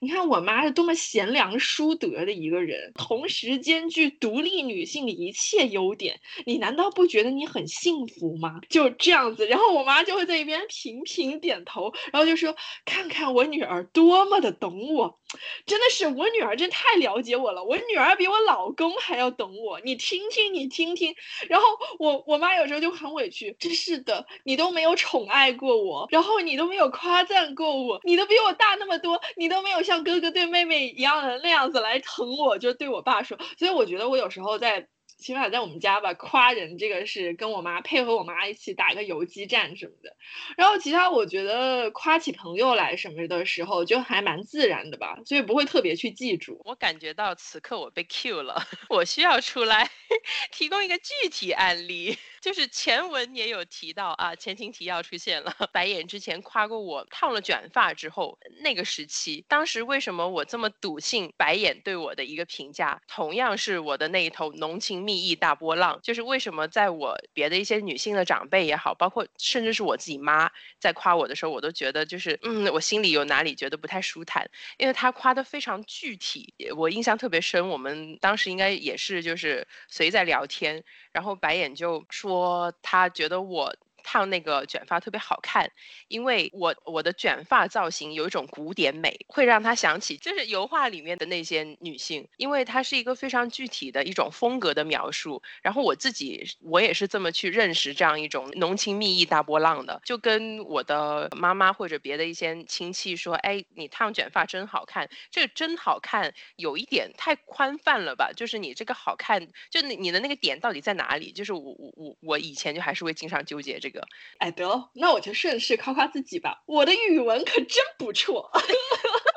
[0.01, 8.61] 你看我妈是多么贤良淑德的一个人，同时兼具独立女性的一切优点，你难道不觉得你很幸福吗？
[8.69, 12.55] 就这样子，然后我妈就会在一边频频点头，然后就说
[12.85, 15.19] ：“看看我女儿多么的懂我，
[15.67, 21.15] 真的是我女儿真太了解我了，我女儿比我老公还要懂我，你听听，你听听。”
[21.49, 21.67] 然后
[21.99, 33.39] 我我妈有时候就很委屈，真是的，你都没有宠爱过我，然后你都没有夸赞过我，你都比我大那么多，你都都没有像哥哥对妹妹一样的那样子来疼我，就对我爸说。
[33.59, 34.87] 所以我觉得我有时候在。
[35.19, 40.15] 起码在我们家吧，夸人这个是跟我妈配合我妈一起打个游击战什么的。
[40.59, 46.61] 然后其他我觉得夸起朋友来什么的时候，就还蛮自然的吧，所以不会特别去记住。
[46.67, 49.91] 我感觉到此刻我被 Q 了， 我需要出来
[50.53, 52.19] 提供一个具体案例。
[52.47, 55.53] 就是前文也有提到啊，前情提要出现了。
[55.73, 65.99] 白眼之前夸过我烫了卷发之后，那个时期，当时为什么我这么笃信白眼对我的一个评价，同样是我的那一头浓情蜜意大波浪。
[66.05, 77.69] 就是为什么在我别的一些女性的长辈也好，包括甚至是我自己妈在夸我的时候，我都觉得就是嗯，我心里有哪里觉得不太舒坦，因为她夸的非常具体，我印象特别深。
[77.69, 80.85] 我们当时应该也是就是随在聊天，
[81.17, 82.71] 然后白眼就说。
[82.83, 83.75] 他觉得我。
[84.07, 85.69] 烫那个卷发特别好看，
[86.07, 95.43] 因为我我的卷发造型有一种古典美，会让他想起就是油画里面的那些女性，因为它是一个非常具体的一种风格的描述。
[95.61, 108.31] 然后我自己我也是这么去认识这样一种浓情蜜意大波浪的，就跟我的妈妈或者别的一些亲戚说，哎，你烫卷发真好看，这个真好看有一点太宽泛了吧？
[108.37, 111.33] 就是你这个好看，就你你的那个点到底在哪里？
[111.33, 113.96] 就是我我我我以前就还是会经常纠结这个。
[114.39, 116.63] 哎，得，那我就顺势夸夸自己吧。
[116.67, 118.51] 我的语文可真不错，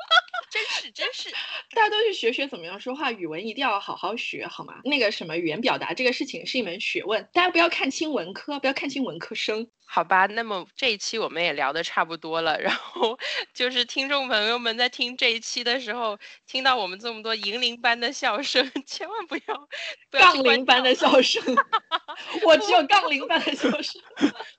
[0.60, 1.30] 真是真是。
[1.74, 4.80] 大家都去学学怎么样说话，语文一定要好好学，好吗？
[4.84, 9.68] 那个什么语言表达这个事情是一门学问，大家不要看轻文科，不要看轻文科生。
[9.86, 13.18] 好吧，那么这一期我们也聊的差不多了，然后
[13.52, 19.68] 就是听众朋友们在听这一期的时候，听到我们这么多银铃般的笑声， 千万不要
[20.10, 21.42] 杠铃般的笑声，
[22.46, 24.00] 我只有杠铃般的笑声，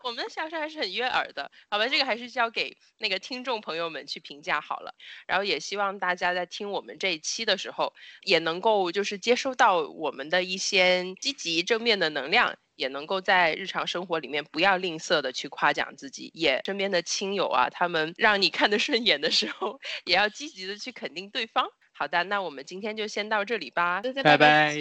[0.04, 1.49] 我们的笑声还是很悦耳的。
[1.70, 4.93] 好吧，这个还是交给那个听众朋友们去评价好了。
[5.28, 12.56] 然后也希望大家在听我们这一期的时候，也能够就是接收到我们的一些积极正面的能量。
[12.78, 21.68] 也能够在日常生活里面不要吝啬的去夸奖自己，也身边的亲友啊，他们让你看得顺眼的时候， 也要积极的去肯定对方。
[22.02, 24.02] 好的，那我们今天就先到这里吧。
[24.02, 24.76] 在拜拜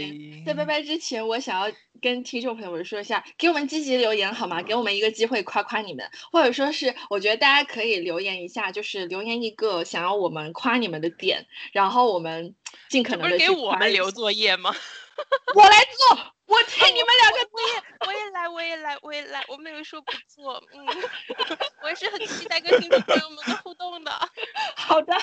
[0.47, 4.63] 在拜拜之前，我想要跟听众朋友们说一下，给我们积极留言好吗？
[4.63, 12.55] 给我们一个机会夸夸你们，或者说是我觉得大家可以留言一下，就是留言一个想要我们夸你们的点，然后我们
[12.89, 14.75] 尽可能的给我们留作业吗？
[15.55, 16.35] 我来做。
[16.47, 20.85] 我替你们两个，我也 我也来，我也来，我也来，我没有说不做，嗯，
[21.83, 24.11] 我也是很期待跟听众朋友们的互动的。
[24.75, 25.15] 好的，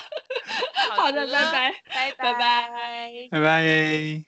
[0.96, 4.24] 好的，拜拜，拜拜，拜拜，拜拜。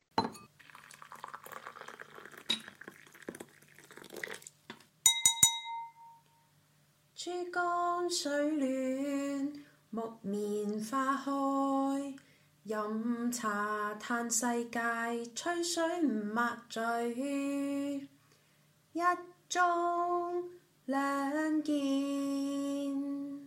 [7.15, 9.53] 珠江水暖，
[9.91, 12.30] 木棉花开。
[12.65, 14.79] 饮茶叹世界，
[15.35, 18.07] 吹水唔抹嘴，
[18.93, 19.01] 一
[19.49, 20.45] 盅
[20.85, 23.40] 两件。